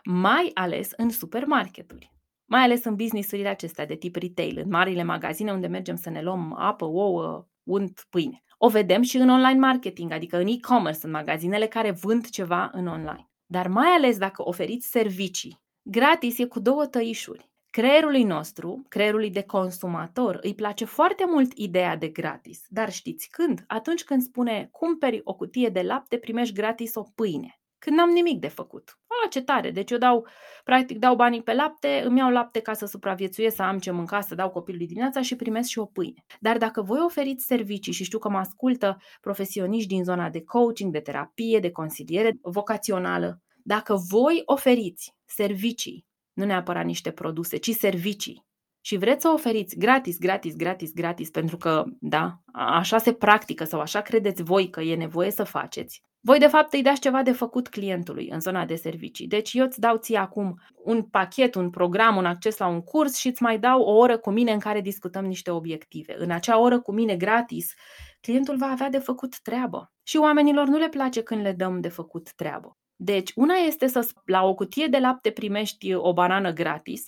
[0.03, 2.11] mai ales în supermarketuri,
[2.45, 6.21] mai ales în businessurile acestea de tip retail, în marile magazine unde mergem să ne
[6.21, 8.43] luăm apă, ouă, unt, pâine.
[8.57, 12.87] O vedem și în online marketing, adică în e-commerce, în magazinele care vând ceva în
[12.87, 13.29] online.
[13.45, 17.49] Dar mai ales dacă oferiți servicii Gratis e cu două tăișuri.
[17.69, 22.61] Creierului nostru, creierului de consumator, îi place foarte mult ideea de gratis.
[22.67, 23.63] Dar știți când?
[23.67, 27.59] Atunci când spune cumperi o cutie de lapte, primești gratis o pâine.
[27.77, 28.99] Când n-am nimic de făcut.
[29.23, 29.71] A, ce tare!
[29.71, 30.27] Deci eu dau,
[30.63, 34.21] practic, dau banii pe lapte, îmi iau lapte ca să supraviețuiesc, să am ce mânca,
[34.21, 36.23] să dau copilului dimineața și primesc și o pâine.
[36.39, 40.91] Dar dacă voi oferiți servicii și știu că mă ascultă profesioniști din zona de coaching,
[40.91, 48.43] de terapie, de consiliere vocațională, dacă voi oferiți servicii nu neapărat niște produse, ci servicii.
[48.81, 53.79] Și vreți să oferiți gratis, gratis, gratis, gratis, pentru că, da, așa se practică sau
[53.79, 56.01] așa credeți voi că e nevoie să faceți.
[56.27, 59.27] Voi, de fapt, îi dați ceva de făcut clientului în zona de servicii.
[59.27, 63.15] Deci eu îți dau ție acum un pachet, un program, un acces la un curs
[63.15, 66.15] și îți mai dau o oră cu mine în care discutăm niște obiective.
[66.17, 67.73] În acea oră cu mine gratis,
[68.21, 69.93] clientul va avea de făcut treabă.
[70.03, 72.77] Și oamenilor nu le place când le dăm de făcut treabă.
[72.95, 77.05] Deci, una este să la o cutie de lapte primești o banană gratis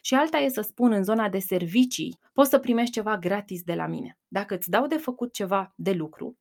[0.00, 3.74] și alta e să spun în zona de servicii, poți să primești ceva gratis de
[3.74, 4.18] la mine.
[4.28, 6.36] Dacă îți dau de făcut ceva de lucru,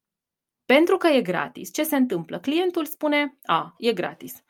[0.74, 2.40] pentru că e gratis, ce se întâmplă?
[2.40, 4.44] Clientul spune, a, e gratis.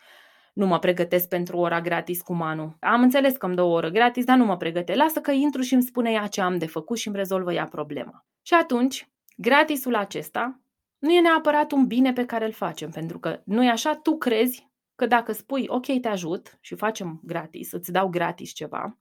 [0.53, 2.75] Nu mă pregătesc pentru ora gratis cu Manu.
[2.79, 4.99] Am înțeles că îmi dă o oră gratis, dar nu mă pregătesc.
[4.99, 7.65] Lasă că intru și îmi spune ea ce am de făcut și îmi rezolvă ea
[7.65, 8.25] problema.
[8.41, 10.61] Și atunci, gratisul acesta
[10.99, 14.17] nu e neapărat un bine pe care îl facem, pentru că nu e așa, tu
[14.17, 18.97] crezi că dacă spui, ok, te ajut și facem gratis, îți dau gratis ceva,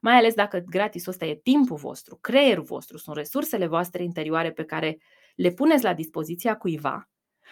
[0.00, 4.64] mai ales dacă gratisul ăsta e timpul vostru, creierul vostru, sunt resursele voastre interioare pe
[4.64, 4.98] care
[5.34, 7.08] le puneți la dispoziția cuiva,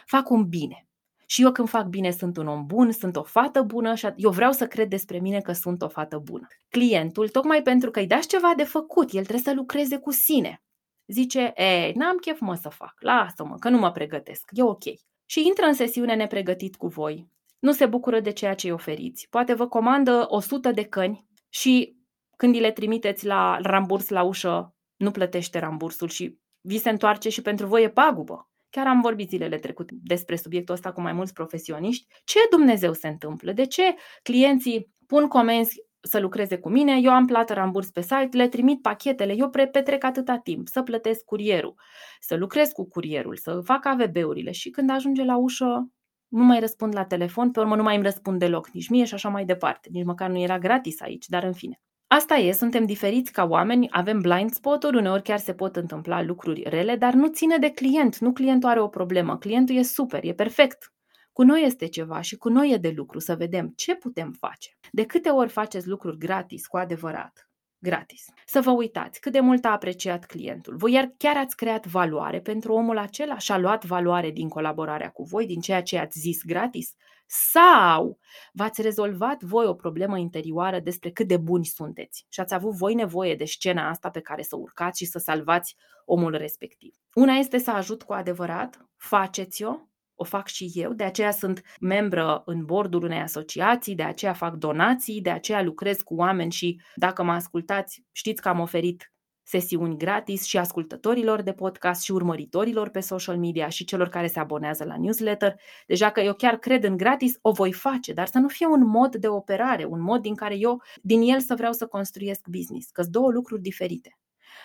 [0.07, 0.87] fac un bine.
[1.27, 4.31] Și eu când fac bine sunt un om bun, sunt o fată bună și eu
[4.31, 6.47] vreau să cred despre mine că sunt o fată bună.
[6.69, 10.63] Clientul, tocmai pentru că îi dați ceva de făcut, el trebuie să lucreze cu sine
[11.07, 14.83] zice, e, n-am chef mă să fac, lasă-mă, că nu mă pregătesc, e ok.
[15.27, 19.27] Și intră în sesiune nepregătit cu voi, nu se bucură de ceea ce îi oferiți,
[19.31, 21.97] poate vă comandă 100 de căni și
[22.37, 27.29] când îi le trimiteți la ramburs la ușă, nu plătește rambursul și vi se întoarce
[27.29, 28.51] și pentru voi e pagubă.
[28.71, 32.07] Chiar am vorbit zilele trecute despre subiectul ăsta cu mai mulți profesioniști.
[32.25, 33.53] Ce Dumnezeu se întâmplă?
[33.53, 38.29] De ce clienții pun comenzi să lucreze cu mine, eu am plată ramburs pe site,
[38.31, 41.75] le trimit pachetele, eu petrec atâta timp să plătesc curierul,
[42.21, 45.93] să lucrez cu curierul, să fac AVB-urile și când ajunge la ușă
[46.29, 49.15] nu mai răspund la telefon, pe urmă nu mai îmi răspund deloc, nici mie și
[49.15, 49.89] așa mai departe.
[49.93, 51.81] Nici măcar nu era gratis aici, dar în fine.
[52.15, 56.63] Asta e, suntem diferiți ca oameni, avem blind spot-uri, uneori chiar se pot întâmpla lucruri
[56.67, 60.33] rele, dar nu ține de client, nu clientul are o problemă, clientul e super, e
[60.33, 60.93] perfect.
[61.33, 64.71] Cu noi este ceva și cu noi e de lucru să vedem ce putem face.
[64.91, 68.25] De câte ori faceți lucruri gratis, cu adevărat, gratis.
[68.47, 70.77] Să vă uitați cât de mult a apreciat clientul.
[70.77, 75.11] Voi iar chiar ați creat valoare pentru omul acela și a luat valoare din colaborarea
[75.11, 76.95] cu voi, din ceea ce ați zis gratis?
[77.35, 78.19] Sau
[78.53, 82.95] v-ați rezolvat voi o problemă interioară despre cât de buni sunteți și ați avut voi
[82.95, 86.95] nevoie de scena asta pe care să urcați și să salvați omul respectiv.
[87.15, 89.77] Una este să ajut cu adevărat, faceți-o,
[90.15, 94.55] o fac și eu, de aceea sunt membră în bordul unei asociații, de aceea fac
[94.55, 99.12] donații, de aceea lucrez cu oameni și dacă mă ascultați, știți că am oferit
[99.43, 104.39] sesiuni gratis și ascultătorilor de podcast și urmăritorilor pe social media și celor care se
[104.39, 105.61] abonează la newsletter.
[105.87, 108.87] Deja că eu chiar cred în gratis, o voi face, dar să nu fie un
[108.87, 112.91] mod de operare, un mod din care eu, din el să vreau să construiesc business,
[112.91, 114.17] că sunt două lucruri diferite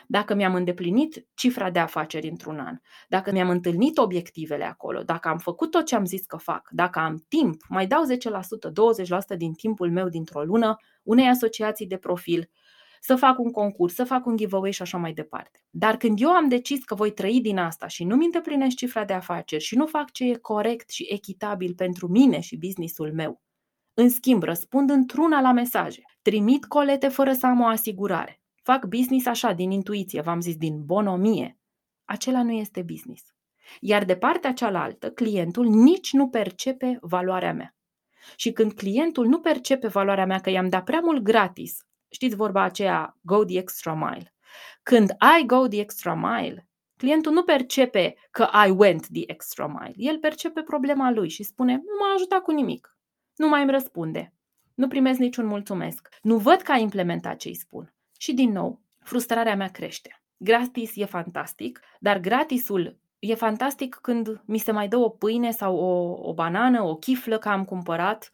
[0.08, 5.38] dacă mi-am îndeplinit cifra de afaceri într-un an, dacă mi-am întâlnit obiectivele acolo, dacă am
[5.38, 9.54] făcut tot ce am zis că fac, dacă am timp, mai dau 10%, 20% din
[9.54, 12.50] timpul meu dintr-o lună unei asociații de profil,
[13.00, 15.64] să fac un concurs, să fac un giveaway și așa mai departe.
[15.70, 19.14] Dar când eu am decis că voi trăi din asta și nu-mi îndeplinesc cifra de
[19.14, 23.42] afaceri și nu fac ce e corect și echitabil pentru mine și businessul meu,
[23.94, 29.26] în schimb, răspund într-una la mesaje, trimit colete fără să am o asigurare, fac business
[29.26, 31.58] așa, din intuiție, v-am zis, din bonomie,
[32.06, 33.24] acela nu este business.
[33.80, 37.76] Iar de partea cealaltă, clientul nici nu percepe valoarea mea.
[38.36, 41.87] Și când clientul nu percepe valoarea mea că i-am dat prea mult gratis,
[42.18, 44.34] știți vorba aceea, go the extra mile.
[44.84, 49.94] Când I go the extra mile, clientul nu percepe că I went the extra mile.
[49.96, 52.98] El percepe problema lui și spune, nu m-a ajutat cu nimic.
[53.36, 54.34] Nu mai îmi răspunde.
[54.74, 56.10] Nu primesc niciun mulțumesc.
[56.22, 57.94] Nu văd că a implementat ce îi spun.
[58.18, 60.22] Și din nou, frustrarea mea crește.
[60.38, 65.76] Gratis e fantastic, dar gratisul e fantastic când mi se mai dă o pâine sau
[65.76, 68.32] o, o banană, o chiflă că am cumpărat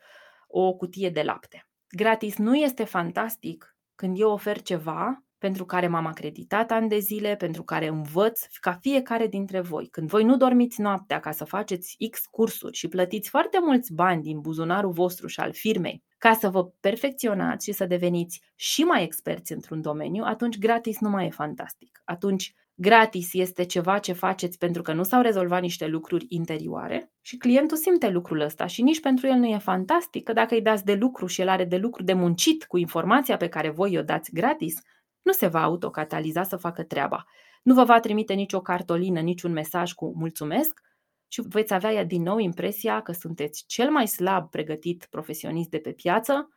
[0.47, 1.67] o cutie de lapte.
[1.89, 3.72] Gratis nu este fantastic
[4.03, 8.77] când eu ofer ceva pentru care m-am acreditat ani de zile, pentru care învăț ca
[8.81, 9.87] fiecare dintre voi.
[9.87, 14.21] Când voi nu dormiți noaptea ca să faceți X cursuri și plătiți foarte mulți bani
[14.21, 19.03] din buzunarul vostru și al firmei ca să vă perfecționați și să deveniți și mai
[19.03, 22.01] experți într-un domeniu, atunci gratis nu mai e fantastic.
[22.05, 27.37] Atunci gratis este ceva ce faceți pentru că nu s-au rezolvat niște lucruri interioare și
[27.37, 30.85] clientul simte lucrul ăsta și nici pentru el nu e fantastic că dacă îi dați
[30.85, 34.01] de lucru și el are de lucru de muncit cu informația pe care voi o
[34.01, 34.81] dați gratis,
[35.21, 37.25] nu se va autocataliza să facă treaba.
[37.63, 40.79] Nu vă va trimite nicio cartolină, niciun mesaj cu mulțumesc
[41.27, 45.91] și veți avea din nou impresia că sunteți cel mai slab pregătit profesionist de pe
[45.91, 46.49] piață,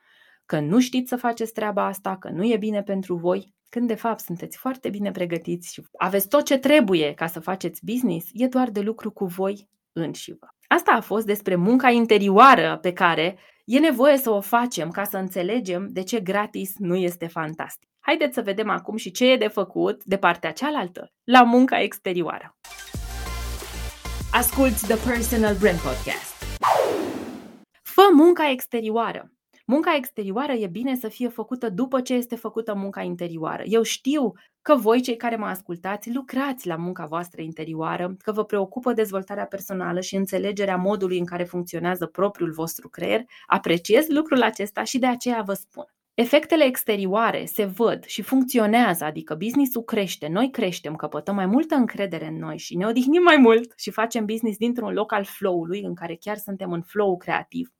[0.47, 3.95] că nu știți să faceți treaba asta, că nu e bine pentru voi, când de
[3.95, 8.47] fapt sunteți foarte bine pregătiți și aveți tot ce trebuie ca să faceți business, e
[8.47, 10.49] doar de lucru cu voi înșivă.
[10.69, 15.17] Asta a fost despre munca interioară pe care e nevoie să o facem ca să
[15.17, 17.89] înțelegem de ce gratis nu este fantastic.
[18.01, 22.57] Haideți să vedem acum și ce e de făcut de partea cealaltă, la munca exterioară.
[24.33, 26.35] Asculți The Personal Brand Podcast.
[27.83, 29.36] Fă munca exterioară.
[29.69, 33.63] Munca exterioară e bine să fie făcută după ce este făcută munca interioară.
[33.67, 38.45] Eu știu că voi, cei care mă ascultați, lucrați la munca voastră interioară, că vă
[38.45, 43.25] preocupă dezvoltarea personală și înțelegerea modului în care funcționează propriul vostru creier.
[43.47, 45.85] Apreciez lucrul acesta și de aceea vă spun.
[46.15, 52.27] Efectele exterioare se văd și funcționează, adică businessul crește, noi creștem, căpătăm mai multă încredere
[52.27, 55.95] în noi și ne odihnim mai mult și facem business dintr-un loc al flow-ului, în
[55.95, 57.76] care chiar suntem în flow creativ.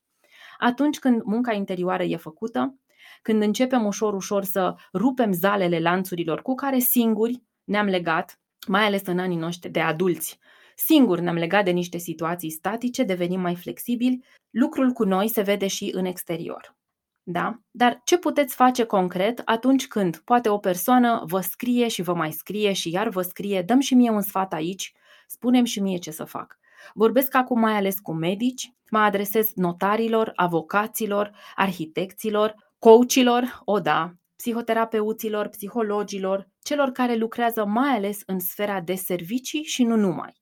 [0.59, 2.79] Atunci când munca interioară e făcută,
[3.23, 9.07] când începem ușor, ușor să rupem zalele lanțurilor cu care singuri ne-am legat, mai ales
[9.07, 10.39] în anii noștri de adulți,
[10.79, 15.67] Singuri ne-am legat de niște situații statice, devenim mai flexibili, lucrul cu noi se vede
[15.67, 16.77] și în exterior.
[17.23, 17.61] Da?
[17.71, 22.33] Dar ce puteți face concret atunci când poate o persoană vă scrie și vă mai
[22.33, 24.93] scrie și iar vă scrie, dăm și mie un sfat aici,
[25.27, 26.59] spunem și mie ce să fac.
[26.95, 35.49] Vorbesc acum mai ales cu medici, mă adresez notarilor, avocaților, arhitecților, coachilor, o da, psihoterapeuților,
[35.49, 40.33] psihologilor, celor care lucrează mai ales în sfera de servicii și nu numai.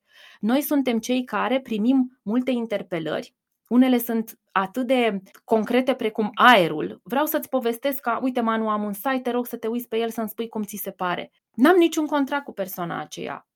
[0.41, 3.35] Noi suntem cei care primim multe interpelări
[3.69, 7.01] unele sunt atât de concrete precum aerul.
[7.03, 9.97] Vreau să-ți povestesc că, uite, Manu, am un site, te rog să te uiți pe
[9.99, 11.31] el să-mi spui cum ți se pare.
[11.55, 13.47] N-am niciun contract cu persoana aceea.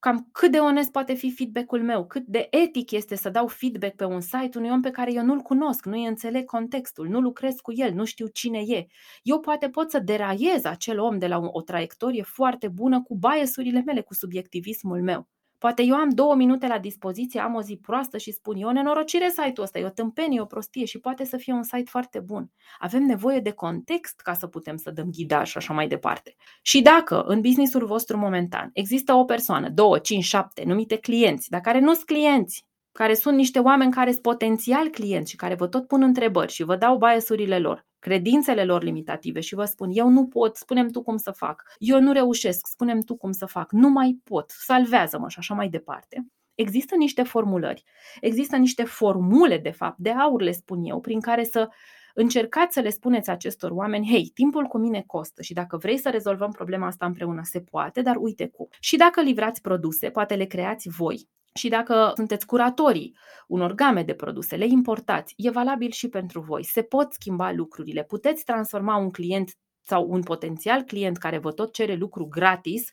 [0.00, 3.94] Cam cât de onest poate fi feedback-ul meu, cât de etic este să dau feedback
[3.96, 7.54] pe un site unui om pe care eu nu-l cunosc, nu-i înțeleg contextul, nu lucrez
[7.54, 8.86] cu el, nu știu cine e.
[9.22, 13.16] Eu poate pot să deraiez acel om de la o, o traiectorie foarte bună cu
[13.16, 15.28] biasurile mele, cu subiectivismul meu.
[15.58, 19.28] Poate eu am două minute la dispoziție, am o zi proastă și spun eu, nenorocire
[19.28, 22.50] site-ul ăsta, e o tâmpenie, o prostie și poate să fie un site foarte bun.
[22.78, 26.34] Avem nevoie de context ca să putem să dăm ghidaj și așa mai departe.
[26.62, 31.60] Și dacă în businessul vostru momentan există o persoană, două, cinci, șapte, numite clienți, dar
[31.60, 35.66] care nu sunt clienți, care sunt niște oameni care sunt potențial clienți și care vă
[35.66, 40.08] tot pun întrebări și vă dau biasurile lor, credințele lor limitative și vă spun, eu
[40.08, 43.72] nu pot, spunem tu cum să fac, eu nu reușesc, spunem tu cum să fac,
[43.72, 46.26] nu mai pot, salvează-mă și așa mai departe.
[46.54, 47.84] Există niște formulări,
[48.20, 51.68] există niște formule, de fapt, de aur, le spun eu, prin care să
[52.14, 56.10] încercați să le spuneți acestor oameni, hei, timpul cu mine costă și dacă vrei să
[56.10, 58.68] rezolvăm problema asta împreună, se poate, dar uite cum.
[58.80, 61.28] Și dacă livrați produse, poate le creați voi,
[61.58, 63.16] și dacă sunteți curatorii
[63.46, 66.64] unor game de produse, le importați, e valabil și pentru voi.
[66.64, 68.04] Se pot schimba lucrurile.
[68.04, 69.50] Puteți transforma un client
[69.82, 72.90] sau un potențial client care vă tot cere lucru gratis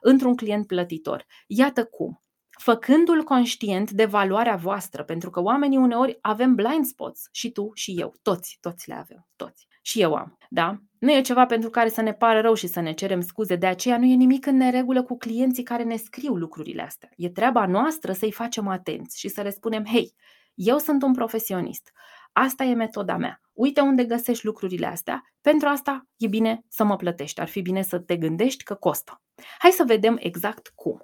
[0.00, 1.24] într-un client plătitor.
[1.46, 2.20] Iată cum.
[2.58, 7.94] Făcându-l conștient de valoarea voastră, pentru că oamenii uneori avem blind spots, și tu și
[7.98, 9.66] eu, toți, toți le avem, toți.
[9.86, 10.76] Și eu am, da?
[10.98, 13.66] Nu e ceva pentru care să ne pară rău și să ne cerem scuze, de
[13.66, 17.08] aceea nu e nimic în neregulă cu clienții care ne scriu lucrurile astea.
[17.16, 20.14] E treaba noastră să-i facem atenți și să le spunem, hei,
[20.54, 21.90] eu sunt un profesionist,
[22.32, 26.96] asta e metoda mea, uite unde găsești lucrurile astea, pentru asta e bine să mă
[26.96, 29.22] plătești, ar fi bine să te gândești că costă.
[29.58, 31.02] Hai să vedem exact cum.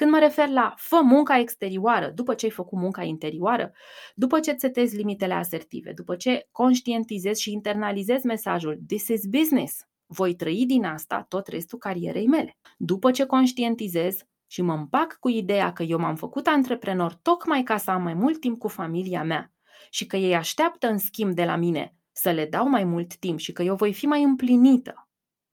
[0.00, 3.72] Când mă refer la fă munca exterioară, după ce ai făcut munca interioară,
[4.14, 9.86] după ce îți setezi limitele asertive, după ce conștientizezi și internalizezi mesajul This is business,
[10.06, 12.58] voi trăi din asta tot restul carierei mele.
[12.76, 17.76] După ce conștientizez și mă împac cu ideea că eu m-am făcut antreprenor tocmai ca
[17.76, 19.52] să am mai mult timp cu familia mea
[19.90, 23.38] și că ei așteaptă în schimb de la mine să le dau mai mult timp
[23.38, 25.09] și că eu voi fi mai împlinită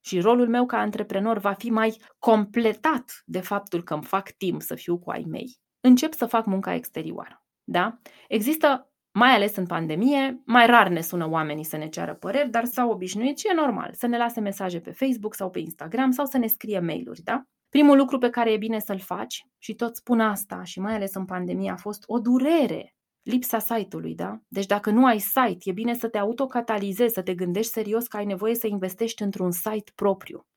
[0.08, 4.62] și rolul meu ca antreprenor va fi mai completat de faptul că îmi fac timp
[4.62, 5.58] să fiu cu ai mei.
[5.80, 7.44] Încep să fac munca exterioară.
[7.64, 8.00] Da?
[8.28, 12.66] Există mai ales în pandemie, mai rar ne sună oamenii să ne ceară păreri, dar
[12.66, 16.26] s-au obișnuit și e normal să ne lase mesaje pe Facebook sau pe Instagram sau
[16.26, 17.44] să ne scrie mail-uri, da?
[17.70, 21.14] Primul lucru pe care e bine să-l faci, și tot spun asta, și mai ales
[21.14, 22.96] în pandemie, a fost o durere
[23.28, 24.40] lipsa site-ului, da?
[24.48, 28.18] Deci dacă nu ai site, e bine să te autocatalizezi, să te gândești serios că
[28.18, 30.48] ai nevoie să investești într-un site propriu.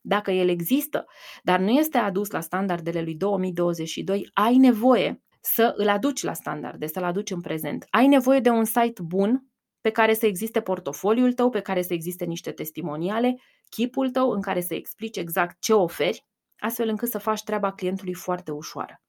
[0.00, 1.04] Dacă el există,
[1.42, 6.86] dar nu este adus la standardele lui 2022, ai nevoie să îl aduci la standarde,
[6.86, 7.86] să-l aduci în prezent.
[7.90, 9.44] Ai nevoie de un site bun
[9.80, 14.40] pe care să existe portofoliul tău, pe care să existe niște testimoniale, chipul tău în
[14.40, 16.24] care să explici exact ce oferi,
[16.58, 19.02] astfel încât să faci treaba clientului foarte ușoară.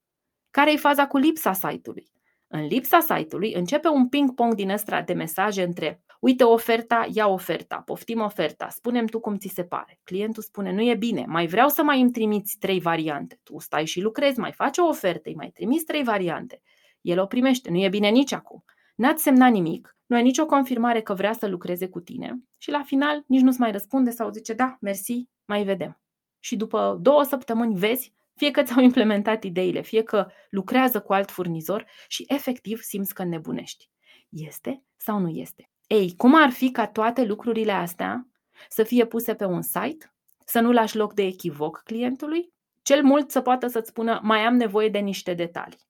[0.51, 2.11] Care e faza cu lipsa site-ului?
[2.53, 7.75] În lipsa site-ului începe un ping-pong din ăsta de mesaje între uite oferta, ia oferta,
[7.85, 9.99] poftim oferta, spunem tu cum ți se pare.
[10.03, 13.39] Clientul spune, nu e bine, mai vreau să mai îmi trimiți trei variante.
[13.43, 16.61] Tu stai și lucrezi, mai faci o ofertă, îi mai trimiți trei variante.
[17.01, 18.63] El o primește, nu e bine nici acum.
[18.95, 22.83] N-ați semnat nimic, nu ai nicio confirmare că vrea să lucreze cu tine și la
[22.83, 26.01] final nici nu-ți mai răspunde sau zice da, mersi, mai vedem.
[26.39, 31.31] Și după două săptămâni vezi fie că ți-au implementat ideile, fie că lucrează cu alt
[31.31, 33.89] furnizor și efectiv simți că nebunești.
[34.29, 35.69] Este sau nu este?
[35.87, 38.27] Ei, cum ar fi ca toate lucrurile astea
[38.69, 40.13] să fie puse pe un site,
[40.45, 44.55] să nu lași loc de echivoc clientului, cel mult să poată să-ți spună mai am
[44.55, 45.87] nevoie de niște detalii.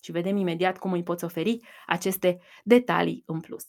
[0.00, 3.66] Și vedem imediat cum îi poți oferi aceste detalii în plus.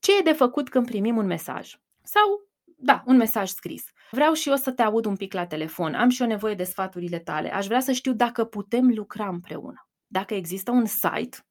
[0.00, 1.74] Ce e de făcut când primim un mesaj?
[2.02, 3.84] Sau da, un mesaj scris.
[4.10, 6.64] Vreau și eu să te aud un pic la telefon, am și eu nevoie de
[6.64, 9.88] sfaturile tale, aș vrea să știu dacă putem lucra împreună.
[10.06, 11.46] Dacă există un site,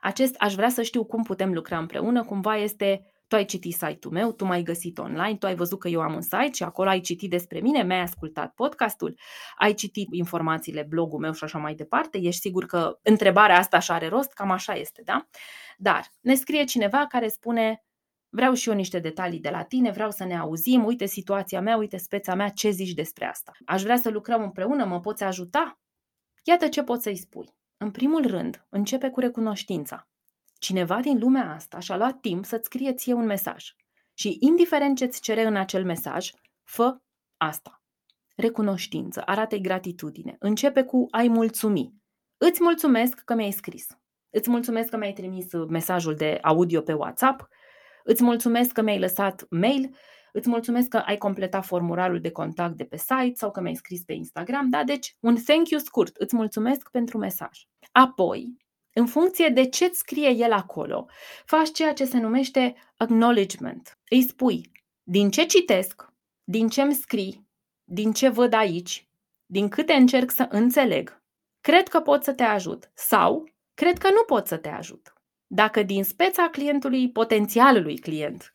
[0.00, 4.12] acest aș vrea să știu cum putem lucra împreună, cumva este tu ai citit site-ul
[4.12, 6.88] meu, tu m-ai găsit online, tu ai văzut că eu am un site și acolo
[6.88, 9.18] ai citit despre mine, mi-ai ascultat podcastul,
[9.58, 13.94] ai citit informațiile, blogul meu și așa mai departe, ești sigur că întrebarea asta așa
[13.94, 15.28] are rost, cam așa este, da?
[15.76, 17.84] Dar ne scrie cineva care spune
[18.28, 21.76] Vreau și eu niște detalii de la tine, vreau să ne auzim, uite situația mea,
[21.76, 23.52] uite speța mea, ce zici despre asta?
[23.64, 25.80] Aș vrea să lucrăm împreună, mă poți ajuta?
[26.42, 27.54] Iată ce pot să-i spui.
[27.76, 30.08] În primul rând, începe cu recunoștința.
[30.58, 33.64] Cineva din lumea asta și-a luat timp să-ți scrie ție un mesaj.
[34.14, 36.30] Și indiferent ce-ți cere în acel mesaj,
[36.62, 36.96] fă
[37.36, 37.82] asta.
[38.36, 40.36] Recunoștință, arată-i gratitudine.
[40.38, 41.94] Începe cu ai mulțumi.
[42.36, 43.86] Îți mulțumesc că mi-ai scris.
[44.30, 47.48] Îți mulțumesc că mi-ai trimis mesajul de audio pe WhatsApp
[48.08, 49.96] Îți mulțumesc că mi-ai lăsat mail,
[50.32, 54.02] îți mulțumesc că ai completat formularul de contact de pe site sau că mi-ai scris
[54.04, 54.84] pe Instagram, da?
[54.84, 57.66] Deci un thank you scurt, îți mulțumesc pentru mesaj.
[57.92, 58.56] Apoi,
[58.92, 61.06] în funcție de ce îți scrie el acolo,
[61.44, 63.98] faci ceea ce se numește acknowledgement.
[64.10, 64.70] Îi spui,
[65.02, 66.12] din ce citesc,
[66.44, 67.48] din ce îmi scrii,
[67.84, 69.08] din ce văd aici,
[69.46, 71.22] din câte încerc să înțeleg,
[71.60, 75.15] cred că pot să te ajut sau cred că nu pot să te ajut.
[75.46, 78.52] Dacă din speța clientului, potențialului client,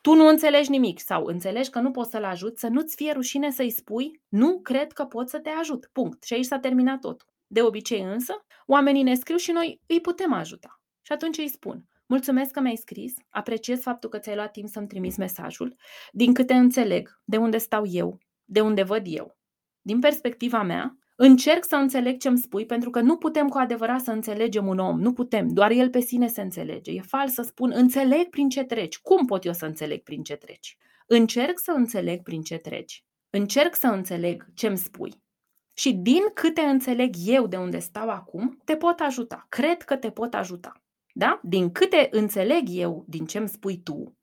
[0.00, 3.50] tu nu înțelegi nimic sau înțelegi că nu poți să-l ajut, să nu-ți fie rușine
[3.50, 5.88] să-i spui, nu cred că pot să te ajut.
[5.92, 6.22] Punct.
[6.22, 7.26] Și aici s-a terminat tot.
[7.46, 10.80] De obicei însă, oamenii ne scriu și noi îi putem ajuta.
[11.02, 14.86] Și atunci îi spun, mulțumesc că mi-ai scris, apreciez faptul că ți-ai luat timp să-mi
[14.86, 15.76] trimiți mesajul,
[16.10, 19.36] din câte înțeleg, de unde stau eu, de unde văd eu.
[19.80, 24.00] Din perspectiva mea, Încerc să înțeleg ce îmi spui, pentru că nu putem cu adevărat
[24.00, 25.00] să înțelegem un om.
[25.00, 25.48] Nu putem.
[25.48, 26.90] Doar el pe sine se înțelege.
[26.92, 28.98] E fals să spun înțeleg prin ce treci.
[28.98, 30.76] Cum pot eu să înțeleg prin ce treci?
[31.06, 33.04] Încerc să înțeleg prin ce treci.
[33.30, 35.22] Încerc să înțeleg ce îmi spui.
[35.72, 39.46] Și din câte înțeleg eu de unde stau acum, te pot ajuta.
[39.48, 40.82] Cred că te pot ajuta.
[41.14, 41.40] Da?
[41.42, 44.16] Din câte înțeleg eu din ce îmi spui tu,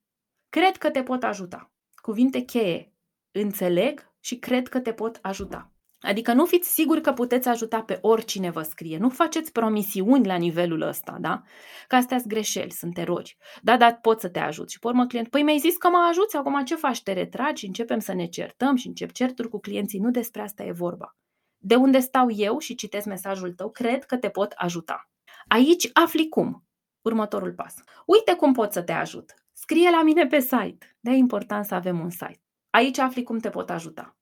[0.50, 1.72] cred că te pot ajuta.
[2.02, 2.94] Cuvinte cheie.
[3.32, 5.74] Înțeleg și cred că te pot ajuta.
[6.02, 8.98] Adică nu fiți siguri că puteți ajuta pe oricine vă scrie.
[8.98, 11.42] Nu faceți promisiuni la nivelul ăsta, da?
[11.88, 13.38] Că astea sunt greșeli, sunt erori.
[13.62, 14.70] Da, da, pot să te ajut.
[14.70, 17.04] Și pe urmă client, păi mi-ai zis că mă ajuți, acum ce faci?
[17.04, 20.00] Te retragi, începem să ne certăm și încep certuri cu clienții.
[20.00, 21.18] Nu despre asta e vorba.
[21.58, 25.10] De unde stau eu și citesc mesajul tău, cred că te pot ajuta.
[25.48, 26.64] Aici afli cum.
[27.02, 27.74] Următorul pas.
[28.06, 29.34] Uite cum pot să te ajut.
[29.54, 30.98] Scrie la mine pe site.
[31.00, 32.42] De important să avem un site.
[32.70, 34.19] Aici afli cum te pot ajuta.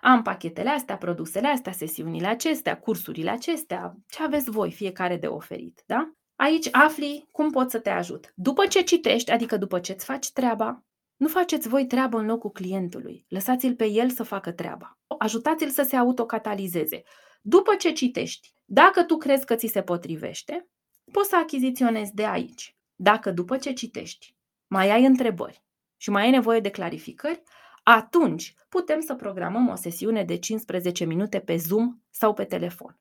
[0.00, 5.82] Am pachetele astea, produsele astea, sesiunile acestea, cursurile acestea, ce aveți voi fiecare de oferit,
[5.86, 6.10] da?
[6.36, 8.32] Aici afli cum pot să te ajut.
[8.34, 10.84] După ce citești, adică după ce îți faci treaba,
[11.16, 13.24] nu faceți voi treabă în locul clientului.
[13.28, 14.98] Lăsați-l pe el să facă treaba.
[15.18, 17.02] Ajutați-l să se autocatalizeze.
[17.40, 20.68] După ce citești, dacă tu crezi că ți se potrivește,
[21.12, 22.76] poți să achiziționezi de aici.
[22.94, 25.64] Dacă după ce citești mai ai întrebări
[25.96, 27.42] și mai ai nevoie de clarificări,
[27.88, 32.98] atunci putem să programăm o sesiune de 15 minute pe Zoom sau pe telefon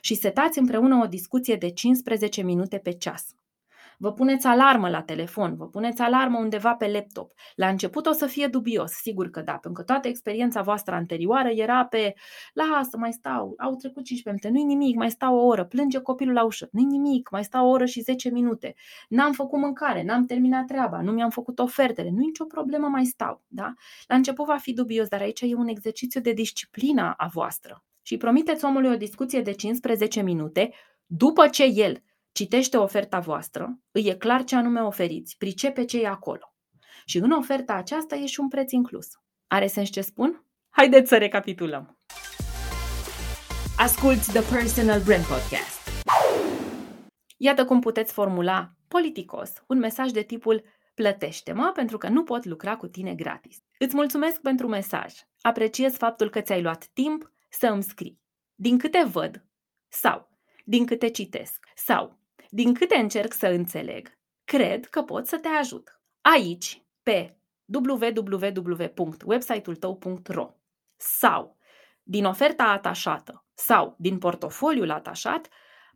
[0.00, 3.34] și setați împreună o discuție de 15 minute pe ceas.
[4.00, 7.32] Vă puneți alarmă la telefon, vă puneți alarmă undeva pe laptop.
[7.54, 11.48] La început o să fie dubios, sigur că da, pentru că toată experiența voastră anterioară
[11.48, 12.14] era pe
[12.52, 16.34] lasă, mai stau, au trecut 15 minute, nu-i nimic, mai stau o oră, plânge copilul
[16.34, 18.74] la ușă, nu-i nimic, mai stau o oră și 10 minute,
[19.08, 23.42] n-am făcut mâncare, n-am terminat treaba, nu mi-am făcut ofertele, nu-i nicio problemă, mai stau.
[23.46, 23.72] Da?
[24.06, 27.84] La început va fi dubios, dar aici e un exercițiu de disciplină a voastră.
[28.02, 30.72] Și promiteți omului o discuție de 15 minute
[31.06, 32.02] după ce el
[32.32, 36.54] citește oferta voastră, îi e clar ce anume oferiți, pricepe ce e acolo.
[37.04, 39.06] Și în oferta aceasta e și un preț inclus.
[39.46, 40.44] Are sens ce spun?
[40.68, 41.98] Haideți să recapitulăm.
[43.76, 46.06] Asculți The Personal Brand Podcast.
[47.36, 50.62] Iată cum puteți formula politicos un mesaj de tipul
[50.98, 53.58] Plătește-mă pentru că nu pot lucra cu tine gratis.
[53.78, 55.14] Îți mulțumesc pentru mesaj.
[55.40, 58.20] Apreciez faptul că ți-ai luat timp să îmi scrii.
[58.54, 59.44] Din câte văd
[59.88, 60.28] sau
[60.64, 62.17] din câte citesc sau
[62.50, 66.00] din câte încerc să înțeleg, cred că pot să te ajut.
[66.20, 67.36] Aici, pe
[67.66, 70.54] www.website-ul tău.ro
[70.96, 71.56] sau
[72.02, 75.48] din oferta atașată sau din portofoliul atașat,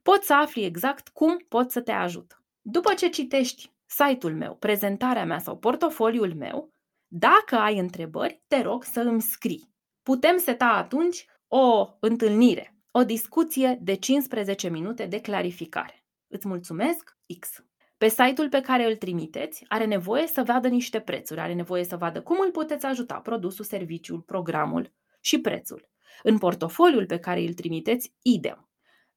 [0.02, 2.42] poți să afli exact cum pot să te ajut.
[2.60, 6.72] După ce citești site-ul meu, prezentarea mea sau portofoliul meu,
[7.08, 9.70] dacă ai întrebări, te rog să îmi scrii.
[10.02, 16.01] Putem seta atunci o întâlnire, o discuție de 15 minute de clarificare.
[16.32, 17.64] Îți mulțumesc, X.
[17.98, 21.96] Pe site-ul pe care îl trimiteți are nevoie să vadă niște prețuri, are nevoie să
[21.96, 25.88] vadă cum îl puteți ajuta, produsul, serviciul, programul și prețul.
[26.22, 28.70] În portofoliul pe care îl trimiteți, idem.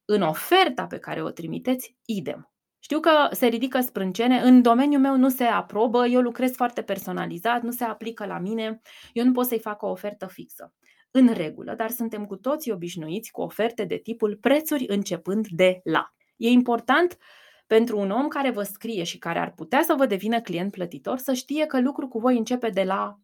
[0.06, 2.52] În oferta pe care o trimiteți, idem.
[2.80, 7.62] Știu că se ridică sprâncene, în domeniul meu nu se aprobă, eu lucrez foarte personalizat,
[7.62, 8.82] nu se aplică la mine,
[9.14, 10.74] eu nu pot să-i fac o ofertă fixă.
[11.12, 16.10] În regulă, dar suntem cu toții obișnuiți cu oferte de tipul prețuri începând de la.
[16.36, 17.18] E important
[17.68, 21.18] pentru un om care vă scrie și care ar putea să vă devină client plătitor
[21.18, 23.20] să știe că lucru cu voi începe de la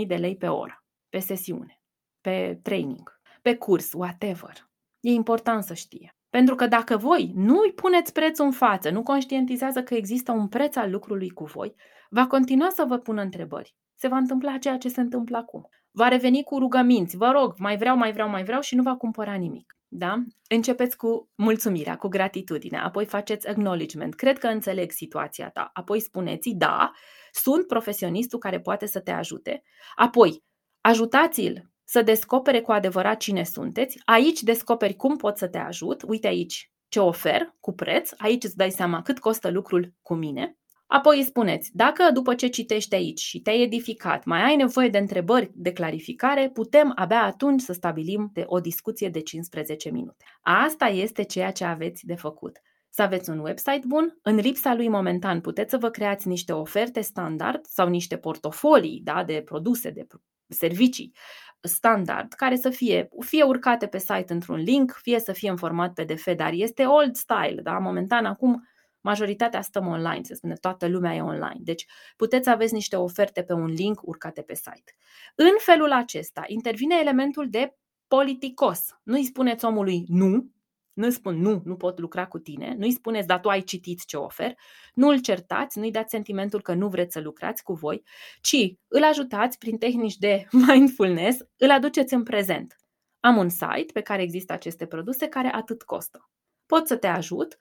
[0.00, 1.80] 5.000 de lei pe oră, pe sesiune,
[2.20, 4.70] pe training, pe curs, whatever.
[5.00, 6.16] E important să știe.
[6.30, 10.48] Pentru că dacă voi nu îi puneți prețul în față, nu conștientizează că există un
[10.48, 11.74] preț al lucrului cu voi,
[12.10, 13.76] va continua să vă pună întrebări.
[13.94, 15.68] Se va întâmpla ceea ce se întâmplă acum.
[15.90, 18.96] Va reveni cu rugăminți, vă rog, mai vreau, mai vreau, mai vreau și nu va
[18.96, 19.76] cumpăra nimic.
[19.88, 20.24] Da?
[20.48, 24.14] Începeți cu mulțumirea, cu gratitudine, apoi faceți acknowledgement.
[24.14, 25.70] Cred că înțeleg situația ta.
[25.72, 26.92] Apoi spuneți, da,
[27.32, 29.62] sunt profesionistul care poate să te ajute.
[29.94, 30.42] Apoi,
[30.80, 34.00] ajutați-l să descopere cu adevărat cine sunteți.
[34.04, 36.02] Aici descoperi cum pot să te ajut.
[36.06, 38.10] Uite aici ce ofer cu preț.
[38.16, 40.58] Aici îți dai seama cât costă lucrul cu mine.
[40.86, 44.98] Apoi îi spuneți, dacă după ce citești aici și te-ai edificat, mai ai nevoie de
[44.98, 50.24] întrebări de clarificare, putem abia atunci să stabilim de o discuție de 15 minute.
[50.42, 52.58] Asta este ceea ce aveți de făcut.
[52.88, 57.00] Să aveți un website bun, în lipsa lui momentan puteți să vă creați niște oferte
[57.00, 60.06] standard sau niște portofolii da, de produse, de
[60.48, 61.12] servicii
[61.60, 65.92] standard, care să fie fie urcate pe site într-un link, fie să fie în format
[65.92, 67.78] PDF, dar este old style, da?
[67.78, 68.68] Momentan acum
[69.04, 71.58] majoritatea stăm online, se spune toată lumea e online.
[71.58, 71.86] Deci
[72.16, 74.96] puteți aveți niște oferte pe un link urcate pe site.
[75.34, 77.76] În felul acesta intervine elementul de
[78.08, 78.88] politicos.
[79.02, 80.50] Nu-i spuneți omului nu,
[80.92, 84.16] nu spun nu, nu pot lucra cu tine, nu-i spuneți, dar tu ai citit ce
[84.16, 84.54] ofer,
[84.94, 88.02] nu îl certați, nu-i dați sentimentul că nu vreți să lucrați cu voi,
[88.40, 92.78] ci îl ajutați prin tehnici de mindfulness, îl aduceți în prezent.
[93.20, 96.30] Am un site pe care există aceste produse care atât costă.
[96.66, 97.56] Pot să te ajut,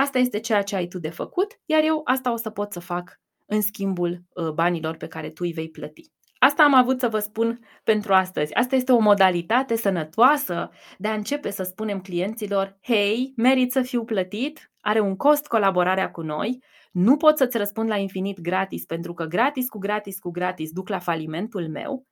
[0.00, 2.80] asta este ceea ce ai tu de făcut, iar eu asta o să pot să
[2.80, 6.10] fac în schimbul uh, banilor pe care tu îi vei plăti.
[6.38, 8.54] Asta am avut să vă spun pentru astăzi.
[8.54, 14.04] Asta este o modalitate sănătoasă de a începe să spunem clienților, hei, merit să fiu
[14.04, 19.14] plătit, are un cost colaborarea cu noi, nu pot să-ți răspund la infinit gratis, pentru
[19.14, 22.06] că gratis cu gratis cu gratis duc la falimentul meu.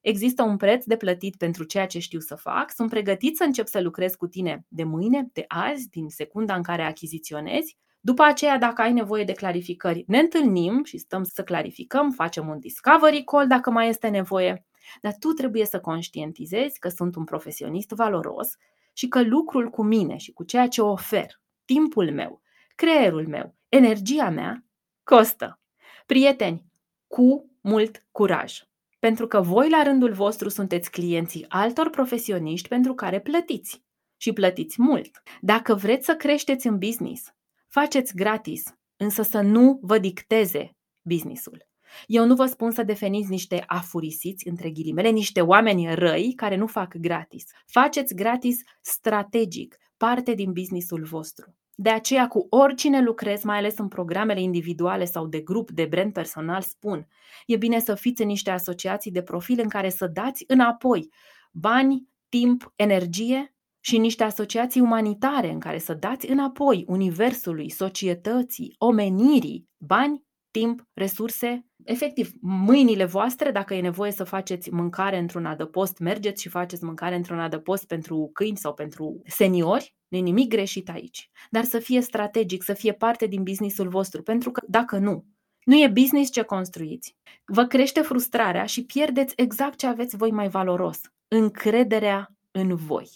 [0.00, 3.66] Există un preț de plătit pentru ceea ce știu să fac, sunt pregătit să încep
[3.66, 8.58] să lucrez cu tine de mâine, de azi, din secunda în care achiziționezi după aceea,
[8.58, 13.46] dacă ai nevoie de clarificări, ne întâlnim și stăm să clarificăm, facem un discovery call
[13.46, 14.66] dacă mai este nevoie.
[15.00, 18.56] Dar tu trebuie să conștientizezi că sunt un profesionist valoros
[18.92, 22.40] și că lucrul cu mine și cu ceea ce ofer, timpul meu,
[22.74, 24.64] creierul meu, energia mea,
[25.04, 25.60] costă.
[26.06, 26.64] Prieteni,
[27.06, 28.67] cu mult curaj.
[28.98, 33.82] Pentru că voi, la rândul vostru, sunteți clienții altor profesioniști pentru care plătiți.
[34.16, 35.22] Și plătiți mult.
[35.40, 37.32] Dacă vreți să creșteți în business,
[37.68, 38.62] Faceți gratis,
[38.96, 41.66] însă să nu vă dicteze businessul.
[42.06, 46.66] Eu nu vă spun să definiți niște afurisiți, între ghilimele, niște oameni răi care nu
[46.66, 47.44] fac gratis.
[47.66, 51.54] Faceți gratis strategic, parte din businessul vostru.
[51.80, 56.12] De aceea, cu oricine lucrez, mai ales în programele individuale sau de grup, de brand
[56.12, 57.08] personal, spun,
[57.46, 61.08] e bine să fiți în niște asociații de profil în care să dați înapoi
[61.52, 69.68] bani, timp, energie și niște asociații umanitare în care să dați înapoi universului, societății, omenirii,
[69.76, 76.42] bani, timp, resurse, efectiv, mâinile voastre, dacă e nevoie să faceți mâncare într-un adăpost, mergeți
[76.42, 81.30] și faceți mâncare într-un adăpost pentru câini sau pentru seniori, nu nimic greșit aici.
[81.50, 85.24] Dar să fie strategic, să fie parte din businessul vostru, pentru că dacă nu,
[85.64, 87.16] nu e business ce construiți.
[87.44, 93.08] Vă crește frustrarea și pierdeți exact ce aveți voi mai valoros, încrederea în voi.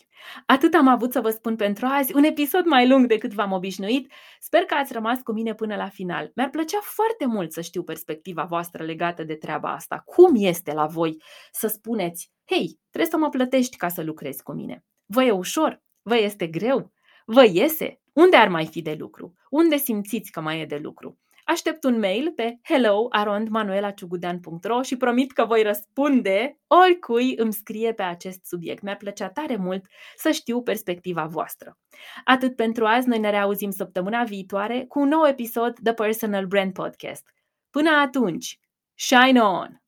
[0.46, 4.12] Atât am avut să vă spun pentru azi, un episod mai lung decât v-am obișnuit.
[4.40, 6.32] Sper că ați rămas cu mine până la final.
[6.34, 10.02] Mi-ar plăcea foarte mult să știu perspectiva voastră legată de treaba asta.
[10.04, 11.22] Cum este la voi
[11.52, 14.84] să spuneți, hei, trebuie să mă plătești ca să lucrezi cu mine?
[15.06, 15.82] Vă e ușor?
[16.02, 16.92] Vă este greu?
[17.24, 18.00] Vă iese?
[18.12, 19.34] Unde ar mai fi de lucru?
[19.50, 21.18] Unde simțiți că mai e de lucru?
[21.44, 28.44] Aștept un mail pe hello.manuelaciugudean.ro și promit că voi răspunde oricui îmi scrie pe acest
[28.44, 28.82] subiect.
[28.82, 29.86] Mi-ar plăcea tare mult
[30.16, 31.78] să știu perspectiva voastră.
[32.24, 36.72] Atât pentru azi, noi ne reauzim săptămâna viitoare cu un nou episod The Personal Brand
[36.72, 37.26] Podcast.
[37.70, 38.58] Până atunci,
[38.94, 39.81] shine on!